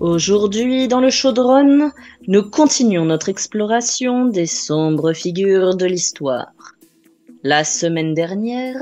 Aujourd'hui, 0.00 0.88
dans 0.88 1.02
le 1.02 1.10
chaudron, 1.10 1.90
nous 2.26 2.42
continuons 2.42 3.04
notre 3.04 3.28
exploration 3.28 4.24
des 4.24 4.46
sombres 4.46 5.12
figures 5.12 5.76
de 5.76 5.84
l'histoire. 5.84 6.54
La 7.42 7.64
semaine 7.64 8.14
dernière, 8.14 8.78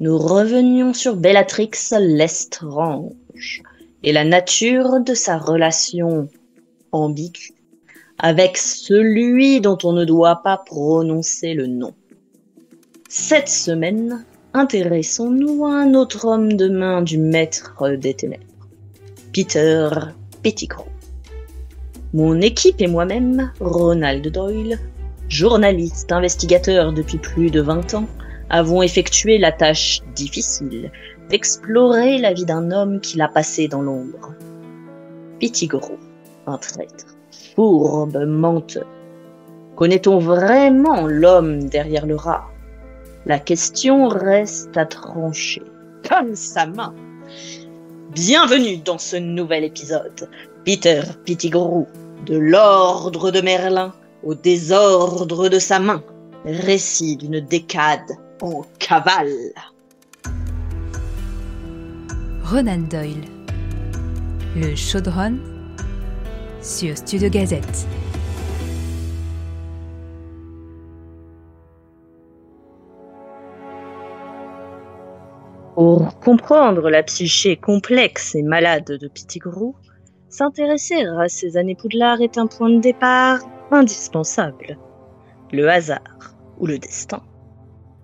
nous 0.00 0.18
revenions 0.18 0.92
sur 0.92 1.14
Bellatrix 1.14 1.70
Lestrange 2.00 3.62
et 4.02 4.12
la 4.12 4.24
nature 4.24 4.98
de 4.98 5.14
sa 5.14 5.38
relation 5.38 6.28
ambiguë 6.90 7.54
avec 8.18 8.56
celui 8.56 9.60
dont 9.60 9.78
on 9.84 9.92
ne 9.92 10.04
doit 10.04 10.42
pas 10.42 10.56
prononcer 10.58 11.54
le 11.54 11.68
nom. 11.68 11.94
Cette 13.08 13.48
semaine, 13.48 14.24
intéressons-nous 14.52 15.64
à 15.64 15.74
un 15.74 15.94
autre 15.94 16.24
homme 16.24 16.54
de 16.54 16.68
main 16.68 17.02
du 17.02 17.18
maître 17.18 17.88
des 17.96 18.14
ténèbres, 18.14 18.42
Peter 19.32 19.88
Pettigrew. 20.42 20.86
Mon 22.12 22.40
équipe 22.40 22.80
et 22.80 22.86
moi-même, 22.86 23.52
Ronald 23.60 24.26
Doyle, 24.26 24.78
journaliste 25.28 26.10
investigateur 26.10 26.92
depuis 26.92 27.18
plus 27.18 27.50
de 27.50 27.60
20 27.60 27.94
ans, 27.94 28.06
avons 28.48 28.82
effectué 28.82 29.38
la 29.38 29.52
tâche 29.52 30.00
difficile 30.14 30.90
d'explorer 31.28 32.18
la 32.18 32.32
vie 32.32 32.44
d'un 32.44 32.70
homme 32.72 33.00
qui 33.00 33.16
l'a 33.16 33.28
passé 33.28 33.68
dans 33.68 33.82
l'ombre. 33.82 34.34
Pettigrew, 35.40 35.98
un 36.46 36.58
traître, 36.58 37.16
fourbe, 37.54 38.18
menteur. 38.26 38.86
Connaît-on 39.76 40.18
vraiment 40.18 41.06
l'homme 41.06 41.68
derrière 41.68 42.06
le 42.06 42.16
rat? 42.16 42.48
La 43.26 43.38
question 43.38 44.08
reste 44.08 44.76
à 44.76 44.86
trancher. 44.86 45.62
Comme 46.08 46.34
sa 46.34 46.66
main. 46.66 46.94
Bienvenue 48.14 48.78
dans 48.78 48.98
ce 48.98 49.14
nouvel 49.14 49.62
épisode. 49.62 50.28
Peter 50.64 51.02
Pettigrew, 51.24 51.86
de 52.26 52.36
l'ordre 52.36 53.30
de 53.30 53.40
Merlin 53.40 53.94
au 54.24 54.34
désordre 54.34 55.48
de 55.48 55.60
sa 55.60 55.78
main. 55.78 56.02
Récit 56.44 57.16
d'une 57.16 57.38
décade 57.38 58.10
en 58.42 58.62
cavale. 58.80 59.52
Ronan 62.42 62.78
Doyle. 62.90 63.24
Le 64.56 64.74
chaudron 64.74 65.38
sur 66.60 66.98
Studio 66.98 67.28
Gazette. 67.28 67.86
Pour 75.80 76.20
comprendre 76.20 76.90
la 76.90 77.02
psyché 77.02 77.56
complexe 77.56 78.34
et 78.34 78.42
malade 78.42 78.98
de 79.00 79.08
Pettigrew, 79.08 79.74
s'intéresser 80.28 81.06
à 81.18 81.26
ces 81.30 81.56
années 81.56 81.74
Poudlard 81.74 82.20
est 82.20 82.36
un 82.36 82.46
point 82.46 82.68
de 82.68 82.80
départ 82.80 83.38
indispensable. 83.70 84.76
Le 85.52 85.70
hasard 85.70 86.34
ou 86.58 86.66
le 86.66 86.78
destin 86.78 87.22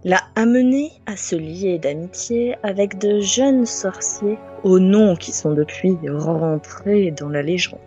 l'a 0.05 0.23
amené 0.37 0.91
à 1.05 1.19
se 1.19 1.37
lier 1.37 1.79
d'amitié 1.79 2.57
avec 2.63 2.97
de 2.97 3.21
jeunes 3.21 3.67
sorciers 3.67 4.39
aux 4.65 4.79
noms 4.79 5.15
qui 5.15 5.33
sont 5.33 5.53
depuis 5.53 5.99
rentrés 6.09 7.11
dans 7.11 7.29
la 7.29 7.43
légende. 7.43 7.79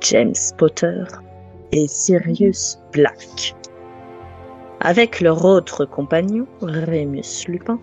James 0.00 0.32
Potter 0.56 1.04
et 1.72 1.86
Sirius 1.88 2.78
Black. 2.94 3.54
Avec 4.80 5.20
leur 5.20 5.44
autre 5.44 5.84
compagnon, 5.84 6.46
Rémus 6.62 7.44
Lupin, 7.48 7.78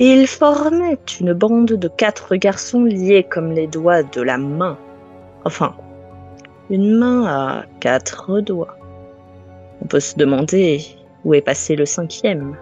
ils 0.00 0.26
formaient 0.26 0.98
une 1.20 1.32
bande 1.32 1.72
de 1.72 1.88
quatre 1.88 2.36
garçons 2.36 2.84
liés 2.84 3.24
comme 3.28 3.50
les 3.50 3.66
doigts 3.66 4.02
de 4.02 4.22
la 4.22 4.38
main. 4.38 4.78
Enfin, 5.44 5.74
une 6.70 6.96
main 6.96 7.24
à 7.26 7.64
quatre 7.80 8.40
doigts. 8.40 8.76
On 9.82 9.86
peut 9.86 10.00
se 10.00 10.16
demander 10.16 10.80
où 11.24 11.34
est 11.34 11.40
passé 11.40 11.74
le 11.74 11.86
cinquième 11.86 12.56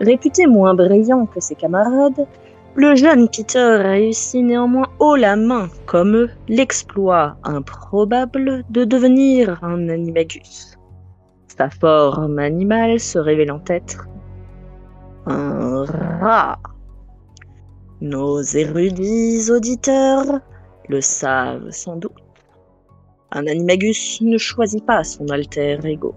Réputé 0.00 0.46
moins 0.46 0.74
brillant 0.74 1.26
que 1.26 1.40
ses 1.40 1.54
camarades, 1.54 2.26
le 2.74 2.94
jeune 2.94 3.28
Peter 3.28 3.78
réussit 3.82 4.44
néanmoins 4.44 4.88
haut 4.98 5.16
la 5.16 5.34
main, 5.34 5.68
comme 5.86 6.14
eux, 6.14 6.30
l'exploit 6.46 7.36
improbable 7.42 8.64
de 8.70 8.84
devenir 8.84 9.58
un 9.64 9.88
animagus. 9.88 10.76
Sa 11.56 11.70
forme 11.70 12.38
animale 12.38 13.00
se 13.00 13.18
révélant 13.18 13.62
être 13.68 14.06
un 15.26 15.84
rat. 16.20 16.58
Nos 18.00 18.42
érudits 18.42 19.50
auditeurs 19.50 20.40
le 20.88 21.00
savent 21.00 21.70
sans 21.70 21.96
doute. 21.96 22.12
Un 23.32 23.46
animagus 23.46 24.20
ne 24.20 24.38
choisit 24.38 24.84
pas 24.84 25.02
son 25.04 25.28
alter 25.28 25.78
ego 25.84 26.14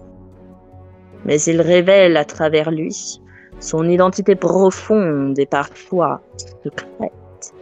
mais 1.26 1.42
il 1.44 1.62
révèle 1.62 2.18
à 2.18 2.26
travers 2.26 2.72
lui 2.72 3.22
son 3.60 3.90
identité 3.90 4.36
profonde 4.36 5.38
et 5.38 5.46
parfois 5.46 6.22
secrète. 6.64 7.54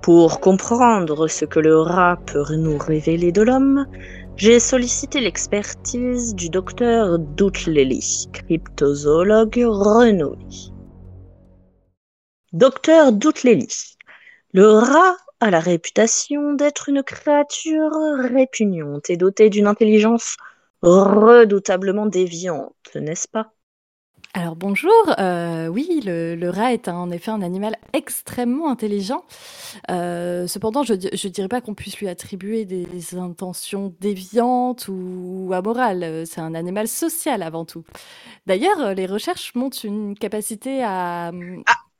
Pour 0.00 0.40
comprendre 0.40 1.28
ce 1.28 1.44
que 1.44 1.60
le 1.60 1.78
rat 1.78 2.18
peut 2.26 2.56
nous 2.56 2.78
révéler 2.78 3.32
de 3.32 3.42
l'homme, 3.42 3.86
j'ai 4.36 4.58
sollicité 4.60 5.20
l'expertise 5.20 6.34
du 6.34 6.48
docteur 6.48 7.18
Doutlely, 7.18 8.28
cryptozoologue 8.32 9.64
renommé. 9.66 10.72
Docteur 12.52 13.12
Doutlely, 13.12 13.68
le 14.52 14.66
rat 14.66 15.16
a 15.40 15.50
la 15.50 15.60
réputation 15.60 16.54
d'être 16.54 16.88
une 16.88 17.02
créature 17.02 17.90
répugnante 18.18 19.10
et 19.10 19.16
dotée 19.16 19.50
d'une 19.50 19.66
intelligence 19.66 20.36
redoutablement 20.82 22.06
déviante, 22.06 22.90
n'est-ce 22.94 23.28
pas? 23.28 23.52
Alors 24.34 24.56
bonjour, 24.56 24.90
euh, 25.18 25.66
oui, 25.66 26.00
le, 26.06 26.48
rat 26.48 26.72
est 26.72 26.88
en 26.88 27.10
effet 27.10 27.30
un 27.30 27.42
animal 27.42 27.76
extrêmement 27.92 28.70
intelligent. 28.70 29.26
Euh, 29.90 30.46
cependant, 30.46 30.82
je 30.84 30.94
ne 30.94 31.28
dirais 31.28 31.48
pas 31.48 31.60
qu'on 31.60 31.74
puisse 31.74 31.98
lui 31.98 32.08
attribuer 32.08 32.64
des 32.64 33.14
intentions 33.14 33.94
déviantes 34.00 34.88
ou 34.88 35.50
amorales. 35.52 36.24
C'est 36.26 36.40
un 36.40 36.54
animal 36.54 36.88
social 36.88 37.42
avant 37.42 37.66
tout. 37.66 37.84
D'ailleurs, 38.46 38.94
les 38.94 39.04
recherches 39.04 39.54
montrent 39.54 39.84
une 39.84 40.16
capacité 40.16 40.82
à... 40.82 41.30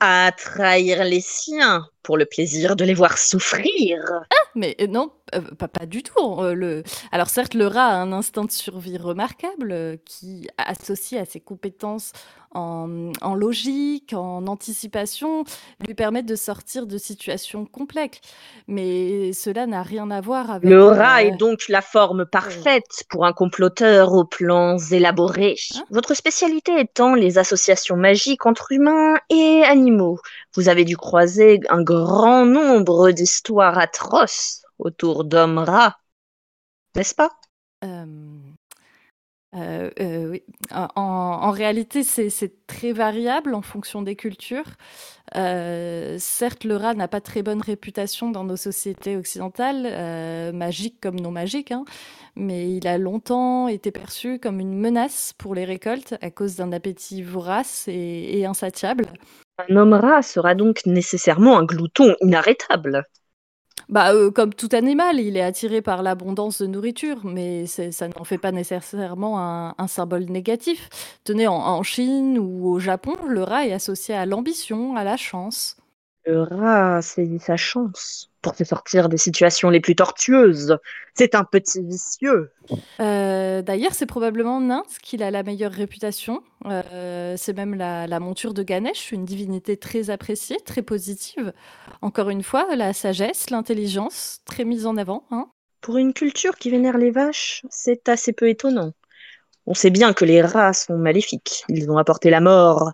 à 0.00 0.32
trahir 0.32 1.04
les 1.04 1.20
siens 1.20 1.86
pour 2.02 2.16
le 2.16 2.24
plaisir 2.24 2.76
de 2.76 2.84
les 2.86 2.94
voir 2.94 3.18
souffrir. 3.18 4.02
Ah, 4.30 4.41
mais 4.54 4.76
euh, 4.80 4.86
non, 4.86 5.12
euh, 5.34 5.40
pas, 5.40 5.86
du 5.86 6.02
tout. 6.02 6.40
Euh. 6.40 6.82
Alors 7.10 7.28
certes, 7.28 7.54
le 7.54 7.66
rat 7.66 7.86
a 7.86 7.96
un 7.96 8.12
instinct 8.12 8.44
de 8.44 8.50
survie 8.50 8.98
remarquable 8.98 9.98
qui, 10.04 10.48
associé 10.58 11.18
à 11.18 11.24
ses 11.24 11.40
compétences 11.40 12.12
en, 12.54 13.34
logique, 13.34 14.12
en 14.12 14.46
anticipation, 14.46 15.44
lui 15.86 15.94
permettent 15.94 16.26
de 16.26 16.36
sortir 16.36 16.86
de 16.86 16.98
situations 16.98 17.64
complexes. 17.64 18.20
Mais 18.68 19.32
cela 19.32 19.66
n'a 19.66 19.82
rien 19.82 20.10
à 20.10 20.20
voir 20.20 20.50
avec... 20.50 20.68
Le 20.68 20.84
rat 20.84 21.22
est 21.24 21.36
donc 21.36 21.68
la 21.68 21.82
forme 21.82 22.26
parfaite 22.26 23.04
pour 23.08 23.24
un 23.24 23.32
comploteur 23.32 24.12
aux 24.12 24.24
plans 24.24 24.78
élaborés. 24.90 25.56
Hein 25.74 25.84
Votre 25.90 26.14
spécialité 26.14 26.78
étant 26.80 27.14
les 27.14 27.38
associations 27.38 27.96
magiques 27.96 28.46
entre 28.46 28.72
humains 28.72 29.14
et 29.30 29.62
animaux. 29.64 30.18
Vous 30.54 30.68
avez 30.68 30.84
dû 30.84 30.96
croiser 30.96 31.60
un 31.70 31.82
grand 31.82 32.44
nombre 32.44 33.10
d'histoires 33.10 33.78
atroces 33.78 34.62
autour 34.78 35.24
d'hommes-rats, 35.24 35.96
n'est-ce 36.96 37.14
pas? 37.14 37.30
Euh, 37.84 38.04
euh, 39.54 39.90
euh. 40.00 40.38
En, 40.70 41.50
réalité, 41.50 42.02
c'est 42.04 42.66
très 42.66 42.92
variable 42.92 43.54
en 43.54 43.62
fonction 43.62 44.02
des 44.02 44.16
cultures. 44.16 44.76
certes, 45.34 46.64
le 46.64 46.76
rat 46.76 46.94
n'a 46.94 47.08
pas 47.08 47.20
très 47.20 47.42
bonne 47.42 47.60
réputation 47.60 48.30
dans 48.30 48.44
nos 48.44 48.56
sociétés 48.56 49.16
occidentales, 49.16 50.52
magiques 50.54 51.00
comme 51.00 51.20
non 51.20 51.30
magiques, 51.30 51.72
hein, 51.72 51.84
mais 52.36 52.74
il 52.74 52.86
a 52.86 52.98
longtemps 52.98 53.68
été 53.68 53.90
perçu 53.90 54.38
comme 54.38 54.60
une 54.60 54.78
menace 54.78 55.34
pour 55.36 55.54
les 55.54 55.64
récoltes 55.64 56.14
à 56.22 56.30
cause 56.30 56.56
d'un 56.56 56.72
appétit 56.72 57.22
vorace 57.22 57.88
et 57.88 58.44
insatiable. 58.46 59.06
Un 59.68 59.76
homme 59.76 59.92
rat 59.92 60.22
sera 60.22 60.54
donc 60.54 60.86
nécessairement 60.86 61.58
un 61.58 61.64
glouton 61.64 62.14
inarrêtable. 62.22 63.04
Bah, 63.92 64.14
euh, 64.14 64.30
comme 64.30 64.54
tout 64.54 64.70
animal, 64.72 65.20
il 65.20 65.36
est 65.36 65.42
attiré 65.42 65.82
par 65.82 66.02
l'abondance 66.02 66.62
de 66.62 66.66
nourriture, 66.66 67.18
mais 67.24 67.66
ça 67.66 68.08
n'en 68.08 68.24
fait 68.24 68.38
pas 68.38 68.50
nécessairement 68.50 69.38
un, 69.38 69.86
symbole 69.86 70.24
négatif. 70.30 70.88
Tenez, 71.24 71.46
en, 71.46 71.82
Chine 71.82 72.38
ou 72.38 72.70
au 72.70 72.78
Japon, 72.78 73.12
le 73.28 73.42
rat 73.42 73.66
est 73.66 73.72
associé 73.74 74.14
à 74.14 74.24
l'ambition, 74.24 74.96
à 74.96 75.04
la 75.04 75.18
chance. 75.18 75.76
Le 76.24 76.42
rat 76.42 77.02
saisit 77.02 77.40
sa 77.40 77.56
chance 77.56 78.30
pour 78.42 78.54
se 78.54 78.64
sortir 78.64 79.08
des 79.08 79.16
situations 79.16 79.70
les 79.70 79.80
plus 79.80 79.96
tortueuses. 79.96 80.78
C'est 81.14 81.34
un 81.34 81.44
petit 81.44 81.82
vicieux. 81.82 82.52
Euh, 83.00 83.62
D'ailleurs, 83.62 83.94
c'est 83.94 84.06
probablement 84.06 84.60
Nint 84.60 84.84
qui 85.02 85.20
a 85.22 85.30
la 85.30 85.42
meilleure 85.42 85.72
réputation. 85.72 86.42
Euh, 86.66 87.34
c'est 87.36 87.52
même 87.52 87.74
la, 87.74 88.06
la, 88.06 88.20
monture 88.20 88.54
de 88.54 88.62
Ganesh, 88.62 89.10
une 89.12 89.24
divinité 89.24 89.76
très 89.76 90.10
appréciée, 90.10 90.58
très 90.64 90.82
positive. 90.82 91.52
Encore 92.02 92.30
une 92.30 92.42
fois, 92.42 92.74
la 92.76 92.92
sagesse, 92.92 93.50
l'intelligence, 93.50 94.40
très 94.44 94.64
mise 94.64 94.86
en 94.86 94.96
avant. 94.96 95.24
Hein. 95.30 95.48
Pour 95.80 95.96
une 95.96 96.12
culture 96.12 96.56
qui 96.56 96.70
vénère 96.70 96.98
les 96.98 97.10
vaches, 97.10 97.62
c'est 97.68 98.08
assez 98.08 98.32
peu 98.32 98.48
étonnant. 98.48 98.92
On 99.66 99.74
sait 99.74 99.90
bien 99.90 100.12
que 100.12 100.24
les 100.24 100.42
rats 100.42 100.72
sont 100.72 100.96
maléfiques. 100.96 101.64
Ils 101.68 101.90
ont 101.90 101.98
apporté 101.98 102.30
la 102.30 102.40
mort 102.40 102.92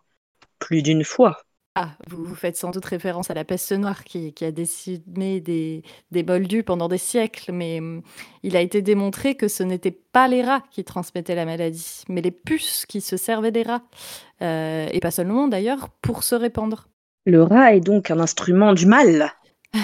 plus 0.58 0.82
d'une 0.82 1.04
fois. 1.04 1.40
Ah, 1.80 1.90
vous, 2.08 2.24
vous, 2.24 2.34
faites 2.34 2.56
sans 2.56 2.72
doute 2.72 2.86
référence 2.86 3.30
à 3.30 3.34
la 3.34 3.44
peste 3.44 3.70
noire 3.70 4.02
qui, 4.02 4.32
qui 4.32 4.44
a 4.44 4.50
décimé 4.50 5.38
des, 5.38 5.84
des 6.10 6.24
moldus 6.24 6.64
pendant 6.64 6.88
des 6.88 6.98
siècles, 6.98 7.52
mais 7.52 7.78
hum, 7.78 8.02
il 8.42 8.56
a 8.56 8.60
été 8.60 8.82
démontré 8.82 9.36
que 9.36 9.46
ce 9.46 9.62
n'étaient 9.62 9.92
pas 9.92 10.26
les 10.26 10.42
rats 10.42 10.64
qui 10.72 10.82
transmettaient 10.82 11.36
la 11.36 11.44
maladie, 11.44 12.02
mais 12.08 12.20
les 12.20 12.32
puces 12.32 12.84
qui 12.84 13.00
se 13.00 13.16
servaient 13.16 13.52
des 13.52 13.62
rats, 13.62 13.82
euh, 14.42 14.88
et 14.92 14.98
pas 14.98 15.12
seulement 15.12 15.46
d'ailleurs, 15.46 15.88
pour 16.02 16.24
se 16.24 16.34
répandre. 16.34 16.88
Le 17.26 17.44
rat 17.44 17.76
est 17.76 17.80
donc 17.80 18.10
un 18.10 18.18
instrument 18.18 18.72
du 18.72 18.86
mal 18.86 19.30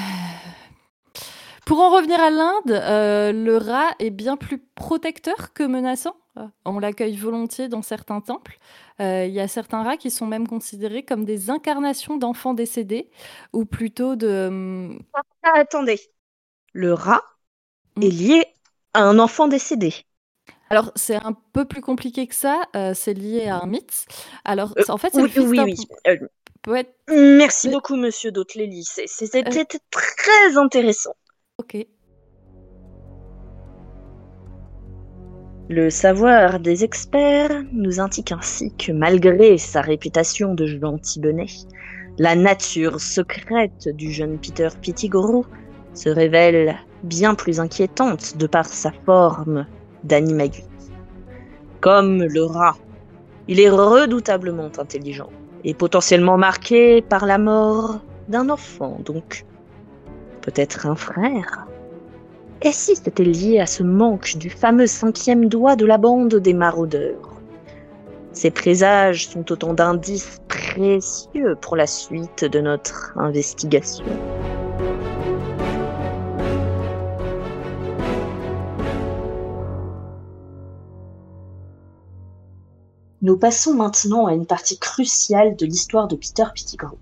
Pour 1.65 1.79
en 1.79 1.91
revenir 1.95 2.19
à 2.21 2.31
l'Inde, 2.31 2.73
euh, 2.73 3.33
le 3.33 3.57
rat 3.57 3.95
est 4.01 4.11
bien 4.11 4.37
plus 4.37 4.59
protecteur 4.75 5.53
que 5.55 5.63
menaçant? 5.63 6.17
On 6.65 6.79
l'accueille 6.79 7.17
volontiers 7.17 7.69
dans 7.69 7.83
certains 7.83 8.21
temples. 8.21 8.59
Euh, 9.01 9.27
il 9.27 9.33
y 9.33 9.41
a 9.41 9.49
certains 9.49 9.83
rats 9.83 9.97
qui 9.97 10.11
sont 10.11 10.27
même 10.27 10.49
considérés 10.49 11.05
comme 11.05 11.25
des 11.25 11.51
incarnations 11.51 12.17
d'enfants 12.17 12.55
décédés, 12.55 13.11
ou 13.53 13.65
plutôt 13.65 14.17
de... 14.17 14.91
Ah, 15.43 15.53
attendez, 15.55 16.01
le 16.73 16.93
rat 16.93 17.23
mmh. 17.97 18.03
est 18.03 18.11
lié 18.11 18.45
à 18.95 19.03
un 19.03 19.19
enfant 19.19 19.49
décédé. 19.49 19.95
Alors, 20.71 20.93
c'est 20.97 21.17
un 21.17 21.35
peu 21.53 21.65
plus 21.67 21.81
compliqué 21.81 22.27
que 22.27 22.35
ça. 22.35 22.63
Euh, 22.75 22.95
c'est 22.95 23.15
lié 23.15 23.47
à 23.47 23.61
un 23.61 23.67
mythe. 23.67 24.07
Alors, 24.45 24.75
euh, 24.79 24.83
en 24.89 24.99
fait, 24.99 25.11
c'est 25.15 25.23
oui, 25.23 25.31
oui, 25.37 25.61
oui. 25.61 26.19
poète. 26.63 26.97
Merci 27.09 27.69
beaucoup, 27.69 27.97
monsieur 27.97 28.33
Dautelélie. 28.33 28.85
C'est- 28.85 29.07
C'était 29.07 29.45
très 29.91 30.57
intéressant. 30.57 31.15
Ok. 31.59 31.87
Le 35.71 35.89
savoir 35.89 36.61
des 36.61 36.85
experts 36.85 37.65
nous 37.73 37.99
indique 37.99 38.33
ainsi 38.33 38.71
que 38.77 38.93
malgré 38.93 39.57
sa 39.57 39.81
réputation 39.81 40.55
de 40.55 40.67
gentil 40.67 41.21
bonnet, 41.21 41.47
la 42.19 42.37
nature 42.37 43.01
secrète 43.01 43.89
du 43.89 44.13
jeune 44.13 44.37
Peter 44.39 44.69
Pettigrew 44.83 45.47
se 45.95 46.11
révèle 46.11 46.77
bien 47.03 47.35
plus 47.35 47.61
inquiétante 47.61 48.37
de 48.37 48.47
par 48.47 48.67
sa 48.67 48.93
forme 49.07 49.67
d'animagus. 50.03 50.65
Comme 51.81 52.23
le 52.23 52.45
rat, 52.45 52.77
il 53.49 53.59
est 53.59 53.71
redoutablement 53.71 54.71
intelligent 54.77 55.31
et 55.65 55.73
potentiellement 55.73 56.37
marqué 56.37 57.01
par 57.01 57.25
la 57.25 57.39
mort 57.39 58.01
d'un 58.29 58.51
enfant, 58.51 59.01
donc 59.03 59.47
peut-être 60.43 60.87
un 60.87 60.95
frère. 60.95 61.67
Et 62.67 62.73
si 62.73 62.97
c'était 62.97 63.25
lié 63.25 63.61
à 63.61 63.67
ce 63.67 63.83
manque 63.83 64.39
du 64.39 64.49
fameux 64.49 64.87
cinquième 64.87 65.51
doigt 65.51 65.77
de 65.77 65.85
la 65.85 65.99
bande 65.99 66.35
des 66.37 66.55
maraudeurs 66.55 67.39
Ces 68.33 68.51
présages 68.51 69.29
sont 69.29 69.53
autant 69.53 69.75
d'indices 69.75 70.41
précieux 70.49 71.57
pour 71.61 71.77
la 71.77 71.87
suite 71.87 72.47
de 72.47 72.61
notre 72.61 73.13
investigation. 73.17 74.07
Nous 83.21 83.37
passons 83.37 83.75
maintenant 83.75 84.25
à 84.25 84.33
une 84.33 84.47
partie 84.47 84.79
cruciale 84.79 85.55
de 85.57 85.67
l'histoire 85.67 86.09
de 86.09 86.17
Peter 86.17 86.45
Pettigrew. 86.55 86.97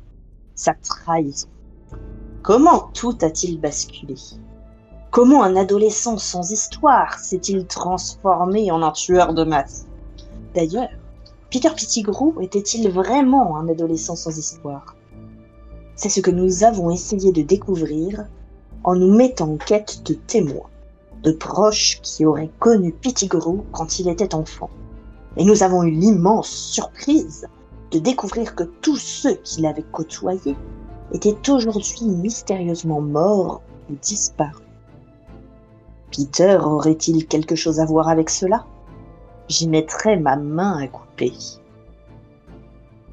Sa 0.56 0.75
trahison. 0.75 1.47
Comment 2.43 2.91
tout 2.94 3.17
a-t-il 3.23 3.61
basculé? 3.61 4.17
Comment 5.12 5.43
un 5.43 5.56
adolescent 5.56 6.17
sans 6.17 6.53
histoire 6.53 7.19
s'est-il 7.19 7.67
transformé 7.67 8.70
en 8.70 8.81
un 8.81 8.93
tueur 8.93 9.35
de 9.35 9.44
masse? 9.44 9.85
D'ailleurs, 10.55 10.88
Peter 11.50 11.69
Pettigrew 11.69 12.41
était-il 12.41 12.91
vraiment 12.91 13.59
un 13.59 13.69
adolescent 13.69 14.17
sans 14.17 14.38
histoire? 14.38 14.97
C'est 15.97 16.09
ce 16.09 16.20
que 16.20 16.31
nous 16.31 16.64
avons 16.64 16.91
essayé 16.91 17.31
de 17.31 17.43
découvrir 17.43 18.25
en 18.85 18.94
nous 18.94 19.14
mettant 19.14 19.50
en 19.50 19.56
quête 19.59 20.03
de 20.06 20.14
témoins, 20.14 20.70
de 21.23 21.32
proches 21.32 22.00
qui 22.00 22.25
auraient 22.25 22.50
connu 22.59 22.91
Pettigrew 22.91 23.64
quand 23.70 23.99
il 23.99 24.09
était 24.09 24.35
enfant. 24.35 24.70
Et 25.37 25.44
nous 25.44 25.62
avons 25.62 25.82
eu 25.82 25.91
l'immense 25.91 26.49
surprise 26.49 27.47
de 27.91 27.99
découvrir 27.99 28.55
que 28.55 28.64
tous 28.64 28.97
ceux 28.97 29.35
qui 29.35 29.61
l'avaient 29.61 29.85
côtoyé 29.93 30.56
étaient 31.12 31.50
aujourd'hui 31.50 32.06
mystérieusement 32.06 33.03
morts 33.03 33.61
ou 33.91 33.94
disparus. 34.00 34.72
Peter 36.14 36.59
aurait-il 36.61 37.26
quelque 37.26 37.55
chose 37.56 37.81
à 37.81 37.87
voir 37.87 38.09
avec 38.09 38.29
cela? 38.29 38.67
J'y 39.49 39.67
mettrais 39.67 40.19
ma 40.19 40.37
main 40.37 40.79
à 40.79 40.87
couper. 40.87 41.32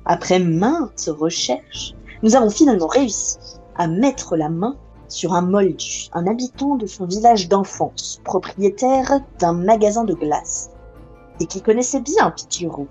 Après 0.05 0.39
maintes 0.39 1.09
recherches, 1.17 1.95
nous 2.23 2.35
avons 2.35 2.49
finalement 2.49 2.87
réussi 2.87 3.37
à 3.77 3.87
mettre 3.87 4.35
la 4.35 4.49
main 4.49 4.75
sur 5.07 5.33
un 5.33 5.41
moldu, 5.41 6.09
un 6.13 6.27
habitant 6.27 6.75
de 6.75 6.85
son 6.85 7.05
village 7.05 7.47
d'enfance, 7.47 8.19
propriétaire 8.25 9.21
d'un 9.39 9.53
magasin 9.53 10.03
de 10.03 10.13
glace, 10.13 10.71
et 11.39 11.45
qui 11.45 11.61
connaissait 11.61 12.01
bien 12.01 12.31
Pettigrew. 12.31 12.87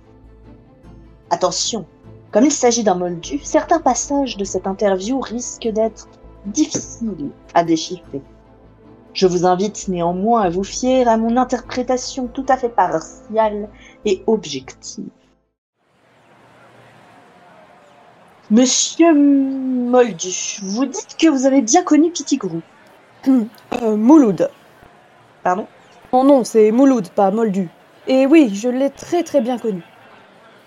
Attention, 1.30 1.84
comme 2.32 2.44
il 2.44 2.52
s'agit 2.52 2.82
d'un 2.82 2.94
moldu, 2.94 3.40
certains 3.42 3.80
passages 3.80 4.38
de 4.38 4.44
cette 4.44 4.66
interview 4.66 5.20
risquent 5.20 5.68
d'être 5.68 6.08
difficiles 6.46 7.30
à 7.52 7.62
déchiffrer. 7.62 8.22
Je 9.18 9.26
vous 9.26 9.44
invite 9.44 9.88
néanmoins 9.88 10.42
à 10.42 10.48
vous 10.48 10.62
fier 10.62 11.08
à 11.08 11.16
mon 11.16 11.36
interprétation 11.36 12.28
tout 12.28 12.46
à 12.48 12.56
fait 12.56 12.68
partiale 12.68 13.68
et 14.04 14.22
objective. 14.28 15.08
Monsieur 18.48 19.12
Moldu, 19.12 20.60
vous 20.62 20.86
dites 20.86 21.16
que 21.18 21.26
vous 21.26 21.46
avez 21.46 21.62
bien 21.62 21.82
connu 21.82 22.12
Pettigrew. 22.12 22.60
Euh, 23.82 23.96
Mouloud. 23.96 24.50
Pardon? 25.42 25.66
Mon 26.12 26.22
nom, 26.22 26.44
c'est 26.44 26.70
Mouloud, 26.70 27.08
pas 27.08 27.32
Moldu. 27.32 27.68
Et 28.06 28.24
oui, 28.24 28.54
je 28.54 28.68
l'ai 28.68 28.90
très 28.90 29.24
très 29.24 29.40
bien 29.40 29.58
connu. 29.58 29.82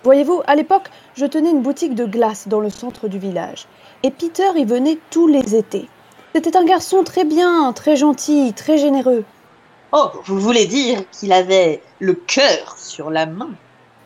Voyez-vous, 0.04 0.42
à 0.46 0.56
l'époque, 0.56 0.90
je 1.16 1.26
tenais 1.26 1.52
une 1.52 1.62
boutique 1.62 1.96
de 1.96 2.06
glace 2.06 2.50
dans 2.50 2.60
le 2.60 2.70
centre 2.70 3.08
du 3.08 3.18
village. 3.18 3.66
Et 4.04 4.12
Peter 4.12 4.50
y 4.58 4.66
venait 4.66 5.00
tous 5.10 5.28
les 5.28 5.56
étés. 5.56 5.88
C'était 6.34 6.56
un 6.56 6.64
garçon 6.64 7.04
très 7.04 7.26
bien, 7.26 7.74
très 7.74 7.96
gentil, 7.96 8.54
très 8.54 8.78
généreux. 8.78 9.26
Oh, 9.92 10.08
vous 10.26 10.40
voulez 10.40 10.66
dire 10.66 11.02
qu'il 11.12 11.34
avait 11.34 11.82
le 12.00 12.14
cœur 12.14 12.76
sur 12.78 13.10
la 13.10 13.26
main 13.26 13.50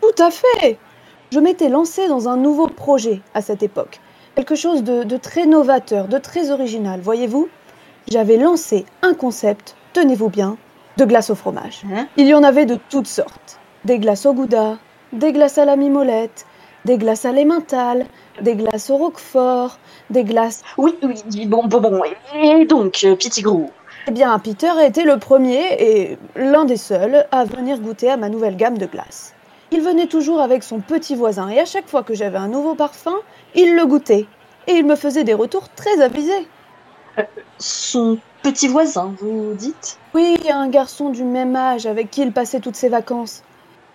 Tout 0.02 0.24
à 0.24 0.32
fait 0.32 0.80
Je 1.32 1.40
m'étais 1.40 1.70
lancée 1.70 2.08
dans 2.08 2.28
un 2.28 2.38
nouveau 2.38 2.68
projet 2.68 3.22
à 3.36 3.42
cette 3.42 3.62
époque. 3.62 4.00
Quelque 4.36 4.56
chose 4.56 4.84
de, 4.84 5.04
de 5.04 5.18
très 5.18 5.46
novateur, 5.46 6.08
de 6.08 6.18
très 6.18 6.50
original, 6.50 7.00
voyez-vous 7.00 7.48
J'avais 8.08 8.38
lancé 8.38 8.86
un 9.04 9.14
concept, 9.14 9.76
tenez-vous 9.94 10.30
bien, 10.30 10.58
de 10.98 11.06
glace 11.06 11.30
au 11.30 11.36
fromage. 11.36 11.84
Hein? 11.94 12.08
Il 12.18 12.26
y 12.26 12.34
en 12.34 12.44
avait 12.44 12.66
de 12.66 12.80
toutes 12.90 13.08
sortes. 13.08 13.60
Des 13.86 14.00
glaces 14.00 14.26
au 14.26 14.34
gouda, 14.34 14.80
des 15.14 15.32
glaces 15.32 15.60
à 15.60 15.66
la 15.66 15.76
mimolette, 15.76 16.48
des 16.86 16.98
glaces 16.98 17.26
à 17.26 17.32
l'emmental, 17.32 18.08
des 18.42 18.56
glaces 18.56 18.90
au 18.90 18.98
roquefort, 18.98 19.78
des 20.10 20.24
glaces... 20.24 20.64
Oui, 20.78 20.96
oui, 21.04 21.46
bon, 21.48 21.66
bon, 21.68 21.80
bon. 21.82 22.02
Et 22.36 22.66
donc, 22.66 23.02
euh, 23.04 23.16
Pettigrew 23.16 23.68
Eh 24.08 24.12
bien, 24.12 24.38
Peter 24.40 24.70
a 24.70 24.86
été 24.86 25.04
le 25.04 25.18
premier 25.18 25.64
et 25.80 26.18
l'un 26.36 26.66
des 26.66 26.78
seuls 26.78 27.26
à 27.32 27.46
venir 27.46 27.80
goûter 27.80 28.10
à 28.10 28.18
ma 28.18 28.30
nouvelle 28.30 28.56
gamme 28.56 28.78
de 28.78 28.86
glaces. 28.86 29.34
Il 29.72 29.82
venait 29.82 30.08
toujours 30.08 30.42
avec 30.42 30.64
son 30.64 30.80
petit 30.80 31.16
voisin 31.16 31.50
et 31.50 31.60
à 31.60 31.66
chaque 31.66 31.88
fois 31.88 32.04
que 32.04 32.14
j'avais 32.14 32.38
un 32.38 32.48
nouveau 32.48 32.76
parfum, 32.76 33.16
il 33.56 33.76
le 33.76 33.86
goûtait. 33.86 34.28
Et 34.68 34.74
il 34.74 34.86
me 34.86 34.96
faisait 34.96 35.24
des 35.24 35.34
retours 35.34 35.70
très 35.70 36.02
avisés. 36.02 36.48
Son 37.60 38.18
petit 38.44 38.68
voisin, 38.68 39.14
vous 39.20 39.54
dites? 39.54 39.98
Oui, 40.14 40.38
un 40.52 40.68
garçon 40.68 41.10
du 41.10 41.24
même 41.24 41.56
âge 41.56 41.86
avec 41.86 42.12
qui 42.12 42.22
il 42.22 42.32
passait 42.32 42.60
toutes 42.60 42.76
ses 42.76 42.90
vacances. 42.90 43.44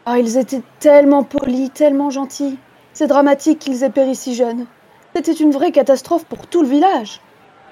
Ah, 0.06 0.18
ils 0.18 0.38
étaient 0.38 0.62
tellement 0.80 1.23
polis, 1.23 1.73
tellement 1.73 2.11
gentils. 2.11 2.59
C'est 2.92 3.06
dramatique 3.06 3.59
qu'ils 3.59 3.85
aient 3.85 3.90
péri 3.90 4.14
si 4.14 4.35
jeunes. 4.35 4.66
C'était 5.14 5.32
une 5.32 5.50
vraie 5.50 5.73
catastrophe 5.73 6.25
pour 6.25 6.47
tout 6.47 6.62
le 6.62 6.68
village. 6.68 7.20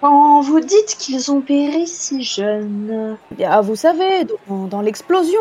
Quand 0.00 0.40
vous 0.40 0.60
dites 0.60 0.96
qu'ils 0.98 1.30
ont 1.32 1.40
péri 1.40 1.86
si 1.86 2.22
jeunes... 2.22 3.16
Eh 3.32 3.34
Bien, 3.34 3.60
vous 3.60 3.76
savez, 3.76 4.26
dans, 4.48 4.66
dans 4.66 4.80
l'explosion, 4.80 5.40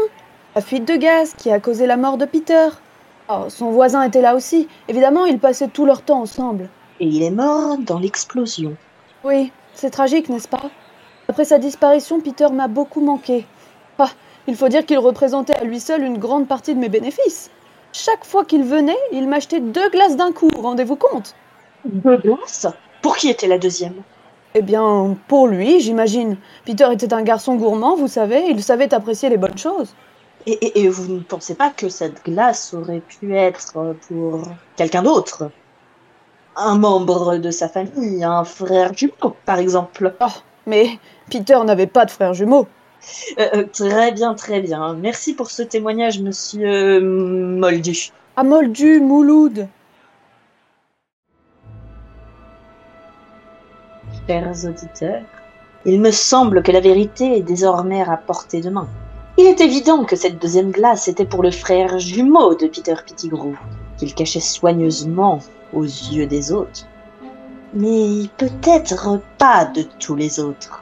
la 0.55 0.61
fuite 0.61 0.87
de 0.87 0.95
gaz 0.95 1.33
qui 1.37 1.51
a 1.51 1.59
causé 1.59 1.85
la 1.85 1.97
mort 1.97 2.17
de 2.17 2.25
Peter. 2.25 2.69
Oh, 3.29 3.45
son 3.49 3.69
voisin 3.71 4.01
était 4.03 4.21
là 4.21 4.35
aussi. 4.35 4.67
Évidemment, 4.87 5.25
ils 5.25 5.39
passaient 5.39 5.67
tout 5.67 5.85
leur 5.85 6.01
temps 6.01 6.21
ensemble. 6.21 6.69
Et 6.99 7.05
il 7.05 7.21
est 7.21 7.31
mort 7.31 7.77
dans 7.77 7.99
l'explosion. 7.99 8.75
Oui, 9.23 9.51
c'est 9.73 9.91
tragique, 9.91 10.29
n'est-ce 10.29 10.47
pas? 10.47 10.71
Après 11.27 11.45
sa 11.45 11.59
disparition, 11.59 12.19
Peter 12.19 12.47
m'a 12.49 12.67
beaucoup 12.67 13.01
manqué. 13.01 13.45
Ah, 13.99 14.09
il 14.47 14.55
faut 14.55 14.69
dire 14.69 14.85
qu'il 14.85 14.97
représentait 14.97 15.57
à 15.57 15.63
lui 15.63 15.79
seul 15.79 16.03
une 16.03 16.17
grande 16.17 16.47
partie 16.47 16.73
de 16.73 16.79
mes 16.79 16.89
bénéfices. 16.89 17.51
Chaque 17.99 18.25
fois 18.25 18.45
qu'il 18.45 18.63
venait, 18.63 18.95
il 19.11 19.27
m'achetait 19.27 19.59
deux 19.59 19.89
glaces 19.89 20.15
d'un 20.15 20.31
coup, 20.31 20.49
rendez-vous 20.55 20.97
compte? 20.97 21.33
Deux 21.83 22.17
glaces? 22.17 22.67
Pour 23.01 23.17
qui 23.17 23.27
était 23.27 23.47
la 23.47 23.57
deuxième? 23.57 23.95
Eh 24.53 24.61
bien, 24.61 25.17
pour 25.27 25.47
lui, 25.47 25.79
j'imagine. 25.79 26.37
Peter 26.63 26.87
était 26.93 27.11
un 27.11 27.23
garçon 27.23 27.55
gourmand, 27.55 27.95
vous 27.95 28.07
savez, 28.07 28.45
il 28.49 28.61
savait 28.61 28.93
apprécier 28.93 29.29
les 29.29 29.37
bonnes 29.37 29.57
choses. 29.57 29.95
Et, 30.45 30.83
et 30.83 30.89
vous 30.89 31.11
ne 31.11 31.21
pensez 31.21 31.55
pas 31.55 31.71
que 31.71 31.89
cette 31.89 32.23
glace 32.23 32.75
aurait 32.75 33.01
pu 33.01 33.35
être 33.35 33.95
pour 34.07 34.41
quelqu'un 34.75 35.01
d'autre? 35.01 35.49
Un 36.55 36.77
membre 36.77 37.37
de 37.37 37.49
sa 37.49 37.67
famille, 37.67 38.23
un 38.23 38.43
frère 38.43 38.93
jumeau, 38.93 39.35
par 39.43 39.57
exemple 39.57 40.13
Oh, 40.21 40.25
mais 40.67 40.99
Peter 41.31 41.57
n'avait 41.65 41.87
pas 41.87 42.05
de 42.05 42.11
frère 42.11 42.35
jumeau. 42.35 42.67
Euh, 43.39 43.47
euh, 43.55 43.63
très 43.71 44.11
bien, 44.11 44.33
très 44.33 44.61
bien. 44.61 44.93
Merci 44.93 45.33
pour 45.33 45.51
ce 45.51 45.63
témoignage, 45.63 46.19
monsieur 46.19 46.99
Moldu. 46.99 48.11
Ah, 48.35 48.43
Moldu, 48.43 48.99
Mouloud. 48.99 49.67
Chers 54.27 54.65
auditeurs, 54.65 55.23
il 55.85 56.01
me 56.01 56.11
semble 56.11 56.61
que 56.61 56.71
la 56.71 56.81
vérité 56.81 57.37
est 57.37 57.41
désormais 57.41 58.01
à 58.01 58.17
portée 58.17 58.61
de 58.61 58.69
main. 58.69 58.87
Il 59.37 59.45
est 59.45 59.61
évident 59.61 60.03
que 60.03 60.15
cette 60.15 60.41
deuxième 60.41 60.71
glace 60.71 61.07
était 61.07 61.25
pour 61.25 61.43
le 61.43 61.51
frère 61.51 61.99
jumeau 61.99 62.55
de 62.55 62.67
Peter 62.67 62.95
Pettigrew, 63.05 63.55
qu'il 63.97 64.13
cachait 64.13 64.39
soigneusement 64.39 65.39
aux 65.73 65.83
yeux 65.83 66.25
des 66.25 66.51
autres. 66.51 66.87
Mais 67.73 68.27
peut-être 68.37 69.21
pas 69.37 69.65
de 69.65 69.83
tous 69.99 70.15
les 70.15 70.39
autres. 70.39 70.81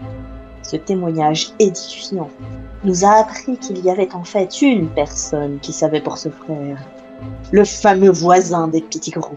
Ce 0.68 0.78
témoignage 0.78 1.52
édifiant 1.60 2.30
nous 2.84 3.06
a 3.06 3.20
appris 3.20 3.56
qu'il 3.58 3.86
y 3.86 3.90
avait 3.92 4.12
en 4.16 4.24
fait 4.24 4.64
une 4.64 4.90
personne 4.90 5.60
qui 5.60 5.72
savait 5.72 6.02
pour 6.02 6.18
ce 6.18 6.30
frère, 6.30 6.80
le 7.52 7.64
fameux 7.64 8.10
voisin 8.10 8.68
des 8.68 8.82
Pettigrew. 8.82 9.36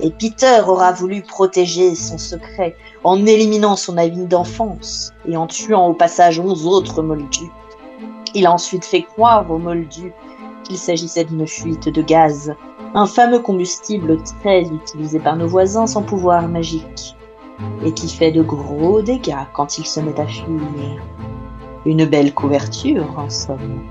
Et 0.00 0.10
Peter 0.10 0.62
aura 0.66 0.92
voulu 0.92 1.20
protéger 1.20 1.94
son 1.94 2.16
secret 2.16 2.76
en 3.04 3.26
éliminant 3.26 3.76
son 3.76 3.98
ami 3.98 4.24
d'enfance 4.24 5.12
et 5.28 5.36
en 5.36 5.46
tuant 5.46 5.86
au 5.86 5.92
passage 5.92 6.40
onze 6.40 6.66
autres 6.66 7.02
moldus. 7.02 7.52
Il 8.34 8.46
a 8.46 8.52
ensuite 8.52 8.86
fait 8.86 9.02
croire 9.02 9.50
aux 9.50 9.58
moldus 9.58 10.14
qu'il 10.64 10.78
s'agissait 10.78 11.24
d'une 11.24 11.46
fuite 11.46 11.90
de 11.90 12.00
gaz, 12.00 12.54
un 12.94 13.06
fameux 13.06 13.40
combustible 13.40 14.16
très 14.40 14.62
utilisé 14.62 15.18
par 15.18 15.36
nos 15.36 15.46
voisins 15.46 15.86
sans 15.86 16.02
pouvoir 16.02 16.48
magique 16.48 17.14
et 17.84 17.92
qui 17.92 18.08
fait 18.08 18.32
de 18.32 18.42
gros 18.42 19.02
dégâts 19.02 19.46
quand 19.52 19.78
il 19.78 19.86
se 19.86 20.00
met 20.00 20.18
à 20.18 20.26
fuir. 20.26 21.02
Une 21.86 22.06
belle 22.06 22.32
couverture, 22.34 23.18
en 23.18 23.28
somme. 23.28 23.82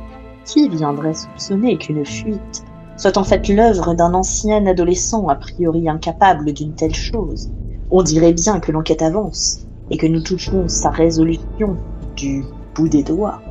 Qui 0.45 0.67
viendrait 0.69 1.13
soupçonner 1.13 1.77
qu'une 1.77 2.05
fuite 2.05 2.65
soit 2.97 3.17
en 3.17 3.23
fait 3.23 3.47
l'œuvre 3.47 3.93
d'un 3.93 4.13
ancien 4.13 4.65
adolescent 4.65 5.27
a 5.27 5.35
priori 5.35 5.87
incapable 5.89 6.53
d'une 6.53 6.75
telle 6.75 6.95
chose? 6.95 7.49
On 7.91 8.03
dirait 8.03 8.33
bien 8.33 8.59
que 8.59 8.71
l'enquête 8.71 9.01
avance 9.01 9.67
et 9.89 9.97
que 9.97 10.07
nous 10.07 10.21
touchons 10.21 10.67
sa 10.67 10.89
résolution 10.89 11.77
du 12.15 12.43
bout 12.75 12.89
des 12.89 13.03
doigts. 13.03 13.41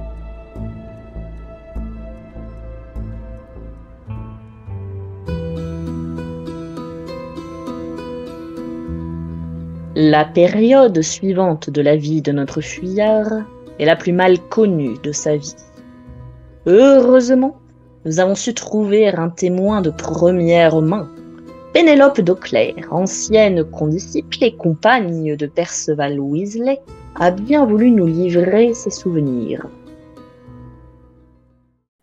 La 10.04 10.24
période 10.24 11.00
suivante 11.00 11.70
de 11.70 11.80
la 11.80 11.94
vie 11.94 12.22
de 12.22 12.32
notre 12.32 12.60
fuyard 12.60 13.44
est 13.78 13.84
la 13.84 13.94
plus 13.94 14.12
mal 14.12 14.40
connue 14.48 14.96
de 15.04 15.12
sa 15.12 15.36
vie. 15.36 15.54
Heureusement, 16.66 17.60
nous 18.04 18.18
avons 18.18 18.34
su 18.34 18.52
trouver 18.52 19.06
un 19.06 19.28
témoin 19.28 19.80
de 19.80 19.90
première 19.90 20.80
main. 20.82 21.08
Pénélope 21.72 22.20
d'Auclair, 22.20 22.74
ancienne 22.90 23.62
condisciple 23.62 24.38
et 24.42 24.56
compagne 24.56 25.36
de 25.36 25.46
Perceval 25.46 26.18
Weasley, 26.18 26.80
a 27.14 27.30
bien 27.30 27.64
voulu 27.64 27.92
nous 27.92 28.08
livrer 28.08 28.74
ses 28.74 28.90
souvenirs. 28.90 29.68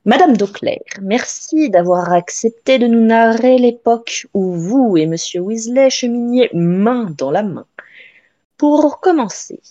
Madame 0.06 0.38
d'Auclair, 0.38 0.80
merci 1.02 1.70
d'avoir 1.70 2.14
accepté 2.14 2.80
de 2.80 2.88
nous 2.88 3.06
narrer 3.06 3.58
l'époque 3.58 4.26
où 4.34 4.54
vous 4.54 4.96
et 4.96 5.06
Monsieur 5.06 5.42
Weasley 5.42 5.90
cheminiez 5.90 6.50
main 6.54 7.14
dans 7.18 7.32
la 7.32 7.44
main. 7.44 7.66
Pour 8.60 9.00
commencer, 9.00 9.62